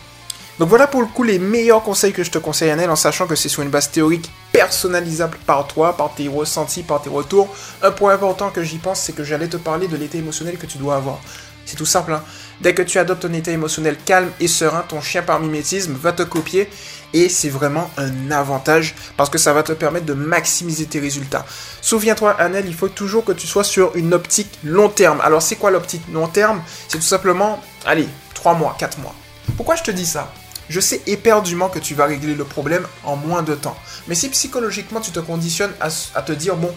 Donc 0.59 0.71
voilà 0.71 0.87
pour 0.87 1.03
le 1.03 1.07
coup 1.07 1.23
les 1.23 1.38
meilleurs 1.38 1.83
conseils 1.83 2.12
que 2.12 2.25
je 2.25 2.31
te 2.31 2.38
conseille 2.38 2.71
Annelle 2.71 2.90
en 2.90 2.97
sachant 2.97 3.27
que 3.27 3.37
c'est 3.37 3.51
sur 3.51 3.62
une 3.62 3.69
base 3.69 3.90
théorique 3.90 4.31
personnalisable 4.53 5.37
par 5.47 5.66
toi, 5.66 5.97
par 5.97 6.14
tes 6.14 6.29
ressentis, 6.29 6.83
par 6.83 7.03
tes 7.03 7.11
retours. 7.11 7.55
Un 7.83 7.90
point 7.90 8.14
important 8.14 8.49
que 8.51 8.62
j'y 8.62 8.79
pense, 8.79 9.01
c'est 9.01 9.12
que 9.12 9.23
j'allais 9.23 9.49
te 9.49 9.59
parler 9.59 9.87
de 9.87 9.97
l'état 9.97 10.16
émotionnel 10.16 10.57
que 10.57 10.64
tu 10.66 10.79
dois 10.79 10.97
avoir. 10.97 11.19
C'est 11.66 11.77
tout 11.77 11.85
simple. 11.85 12.12
Hein. 12.12 12.23
Dès 12.62 12.75
que 12.75 12.81
tu 12.81 12.99
adoptes 12.99 13.25
un 13.27 13.33
état 13.35 13.51
émotionnel 13.51 13.99
calme 14.03 14.31
et 14.40 14.49
serein, 14.49 14.83
ton 14.88 15.03
chien 15.03 15.23
par 15.23 15.40
mimétisme 15.40 15.92
va 15.95 16.12
te 16.12 16.23
copier 16.23 16.71
et 17.12 17.29
c'est 17.29 17.51
vraiment 17.51 17.90
un 17.99 18.31
avantage 18.31 18.95
parce 19.16 19.29
que 19.29 19.37
ça 19.37 19.53
va 19.53 19.62
te 19.62 19.73
permettre 19.73 20.07
de 20.07 20.14
maximiser 20.14 20.87
tes 20.87 21.01
résultats. 21.01 21.45
Souviens-toi, 21.83 22.33
Annel, 22.40 22.64
il 22.66 22.75
faut 22.75 22.88
toujours 22.88 23.25
que 23.25 23.33
tu 23.33 23.47
sois 23.47 23.64
sur 23.64 23.95
une 23.95 24.14
optique 24.14 24.59
long 24.64 24.88
terme. 24.88 25.21
Alors, 25.23 25.42
c'est 25.42 25.57
quoi 25.57 25.71
l'optique 25.71 26.03
long 26.12 26.29
terme? 26.29 26.62
C'est 26.88 26.99
tout 26.99 27.05
simplement, 27.05 27.61
allez, 27.85 28.09
3 28.35 28.55
mois, 28.55 28.75
4 28.79 28.99
mois. 29.01 29.14
Pourquoi 29.57 29.77
je 29.77 29.83
te 29.83 29.90
dis 29.90 30.07
ça? 30.07 30.33
Je 30.68 30.81
sais 30.81 31.00
éperdument 31.07 31.68
que 31.68 31.79
tu 31.79 31.94
vas 31.94 32.07
régler 32.07 32.35
le 32.35 32.44
problème 32.44 32.87
en 33.05 33.16
moins 33.16 33.42
de 33.42 33.55
temps. 33.55 33.76
Mais 34.09 34.14
si 34.14 34.29
psychologiquement 34.29 35.00
tu 35.00 35.11
te 35.11 35.20
conditionnes 35.20 35.72
à, 35.81 36.22
te 36.22 36.33
dire, 36.33 36.57
bon, 36.57 36.74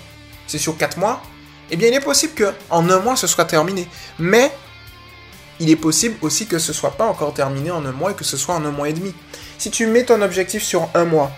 c'est 0.48 0.58
sur 0.58 0.78
4 0.78 0.98
mois, 0.98 1.22
eh 1.72 1.76
bien 1.76 1.88
il 1.88 1.94
est 1.94 2.00
possible 2.00 2.34
que 2.34 2.54
en 2.70 2.90
un 2.90 3.00
mois 3.00 3.16
ce 3.16 3.28
soit 3.28 3.46
terminé. 3.46 3.88
Mais 4.18 4.52
il 5.60 5.70
est 5.70 5.76
possible 5.76 6.16
aussi 6.22 6.48
que 6.48 6.60
ce 6.60 6.74
soit 6.74 6.98
pas 6.98 7.06
encore 7.06 7.34
terminé 7.34 7.72
en 7.72 7.86
un 7.86 7.92
mois 7.92 8.12
et 8.12 8.16
que 8.16 8.24
ce 8.24 8.38
soit 8.38 8.56
en 8.56 8.66
un 8.66 8.72
mois 8.72 8.90
et 8.90 8.94
demi. 8.94 9.14
Si 9.58 9.72
tu 9.72 9.88
mets 9.88 10.06
ton 10.06 10.22
objectif 10.22 10.64
sur 10.64 10.90
un 10.94 11.06
mois 11.06 11.32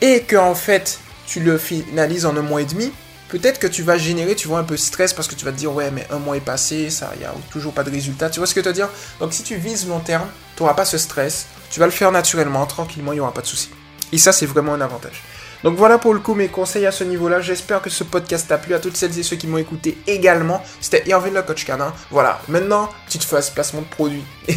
et 0.00 0.22
que 0.22 0.36
en 0.36 0.54
fait 0.54 1.00
tu 1.26 1.40
le 1.40 1.56
finalises 1.56 2.26
en 2.26 2.36
un 2.36 2.42
mois 2.42 2.62
et 2.62 2.66
demi, 2.66 2.92
peut-être 3.38 3.58
que 3.58 3.66
tu 3.66 3.82
vas 3.82 3.98
générer, 3.98 4.34
tu 4.34 4.48
vois, 4.48 4.58
un 4.58 4.64
peu 4.64 4.74
de 4.74 4.80
stress 4.80 5.12
parce 5.12 5.28
que 5.28 5.34
tu 5.34 5.44
vas 5.44 5.52
te 5.52 5.56
dire 5.56 5.72
ouais 5.72 5.90
mais 5.90 6.06
un 6.10 6.18
mois 6.18 6.36
est 6.36 6.40
passé, 6.40 6.90
ça, 6.90 7.10
il 7.14 7.20
n'y 7.20 7.24
a 7.24 7.34
toujours 7.50 7.72
pas 7.72 7.82
de 7.82 7.90
résultat. 7.90 8.30
Tu 8.30 8.38
vois 8.38 8.46
ce 8.46 8.54
que 8.54 8.60
je 8.60 8.66
veux 8.66 8.72
te 8.72 8.76
dire? 8.76 8.88
Donc 9.20 9.32
si 9.32 9.42
tu 9.42 9.56
vises 9.56 9.88
long 9.88 10.00
terme, 10.00 10.28
tu 10.56 10.62
n'auras 10.62 10.74
pas 10.74 10.84
ce 10.84 10.98
stress, 10.98 11.46
tu 11.70 11.80
vas 11.80 11.86
le 11.86 11.92
faire 11.92 12.12
naturellement, 12.12 12.64
tranquillement, 12.66 13.12
il 13.12 13.16
n'y 13.16 13.20
aura 13.20 13.34
pas 13.34 13.42
de 13.42 13.46
souci. 13.46 13.70
Et 14.12 14.18
ça 14.18 14.32
c'est 14.32 14.46
vraiment 14.46 14.74
un 14.74 14.80
avantage. 14.80 15.22
Donc 15.62 15.76
voilà 15.76 15.98
pour 15.98 16.14
le 16.14 16.20
coup 16.20 16.34
mes 16.34 16.48
conseils 16.48 16.86
à 16.86 16.92
ce 16.92 17.04
niveau-là. 17.04 17.40
J'espère 17.40 17.80
que 17.80 17.90
ce 17.90 18.04
podcast 18.04 18.48
t'a 18.48 18.58
plu 18.58 18.74
à 18.74 18.78
toutes 18.78 18.96
celles 18.96 19.18
et 19.18 19.22
ceux 19.22 19.36
qui 19.36 19.46
m'ont 19.46 19.58
écouté 19.58 19.96
également. 20.06 20.62
C'était 20.80 21.08
Hervé 21.08 21.30
le 21.30 21.42
coach 21.42 21.64
canin. 21.64 21.92
Voilà, 22.10 22.40
maintenant, 22.48 22.90
petite 23.06 23.24
phase 23.24 23.50
placement 23.50 23.82
de 23.82 23.86
produit. 23.86 24.24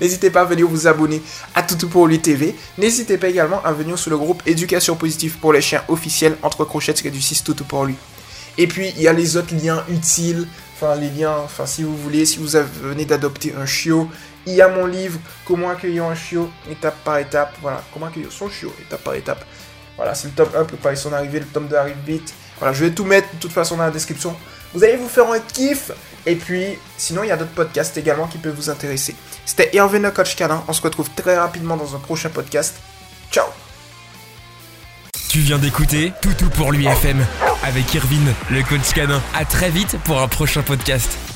N'hésitez 0.00 0.30
pas 0.30 0.40
à 0.40 0.44
venir 0.44 0.66
vous 0.66 0.86
abonner 0.86 1.22
à 1.54 1.62
Toutou 1.62 1.88
pour 1.88 2.06
lui 2.06 2.20
TV. 2.20 2.54
N'hésitez 2.78 3.18
pas 3.18 3.28
également 3.28 3.62
à 3.64 3.72
venir 3.72 3.98
sur 3.98 4.10
le 4.10 4.18
groupe 4.18 4.42
Éducation 4.46 4.96
positive 4.96 5.38
pour 5.38 5.52
les 5.52 5.60
chiens 5.60 5.82
officiel 5.88 6.36
entre 6.42 6.64
crochets 6.64 6.92
du 6.92 7.20
6 7.20 7.44
Toutou 7.44 7.64
pour 7.64 7.84
lui. 7.84 7.94
Et 8.58 8.66
puis 8.66 8.92
il 8.96 9.02
y 9.02 9.08
a 9.08 9.12
les 9.12 9.36
autres 9.36 9.54
liens 9.54 9.84
utiles, 9.88 10.46
enfin 10.74 10.94
les 10.96 11.08
liens, 11.08 11.36
enfin 11.44 11.66
si 11.66 11.82
vous 11.82 11.96
voulez, 11.96 12.26
si 12.26 12.38
vous 12.38 12.48
venez 12.82 13.04
d'adopter 13.04 13.54
un 13.56 13.64
chiot, 13.64 14.08
il 14.46 14.54
y 14.54 14.60
a 14.60 14.68
mon 14.68 14.86
livre 14.86 15.18
Comment 15.46 15.70
accueillir 15.70 16.04
un 16.04 16.14
chiot 16.14 16.50
étape 16.70 16.96
par 17.04 17.18
étape. 17.18 17.54
Voilà, 17.62 17.82
comment 17.92 18.06
accueillir 18.06 18.32
son 18.32 18.48
chiot 18.48 18.72
étape 18.80 19.02
par 19.02 19.14
étape. 19.14 19.44
Voilà, 20.02 20.16
c'est 20.16 20.26
le 20.26 20.34
top 20.34 20.52
1, 20.56 20.64
préparez 20.64 20.96
son 20.96 21.12
arrivée, 21.12 21.38
le 21.38 21.46
tome 21.46 21.68
2 21.68 21.76
arrive 21.76 21.94
vite. 22.04 22.34
Voilà, 22.58 22.74
je 22.74 22.84
vais 22.84 22.90
tout 22.90 23.04
mettre 23.04 23.28
de 23.34 23.38
toute 23.38 23.52
façon 23.52 23.76
dans 23.76 23.84
la 23.84 23.92
description. 23.92 24.34
Vous 24.74 24.82
allez 24.82 24.96
vous 24.96 25.06
faire 25.06 25.30
un 25.30 25.38
kiff. 25.38 25.92
Et 26.26 26.34
puis, 26.34 26.76
sinon, 26.96 27.22
il 27.22 27.28
y 27.28 27.30
a 27.30 27.36
d'autres 27.36 27.52
podcasts 27.52 27.96
également 27.96 28.26
qui 28.26 28.38
peuvent 28.38 28.56
vous 28.56 28.68
intéresser. 28.68 29.14
C'était 29.46 29.70
Hervé 29.72 30.00
le 30.00 30.10
coach 30.10 30.34
canin. 30.34 30.64
On 30.66 30.72
se 30.72 30.82
retrouve 30.82 31.08
très 31.14 31.38
rapidement 31.38 31.76
dans 31.76 31.94
un 31.94 32.00
prochain 32.00 32.30
podcast. 32.30 32.80
Ciao 33.30 33.46
Tu 35.28 35.38
viens 35.38 35.58
d'écouter 35.58 36.12
Toutou 36.20 36.50
pour 36.50 36.72
l'UFM 36.72 37.24
avec 37.62 37.94
Irvine, 37.94 38.34
le 38.50 38.64
coach 38.64 38.92
canin. 38.92 39.22
À 39.36 39.44
très 39.44 39.70
vite 39.70 39.98
pour 40.02 40.20
un 40.20 40.26
prochain 40.26 40.62
podcast. 40.62 41.31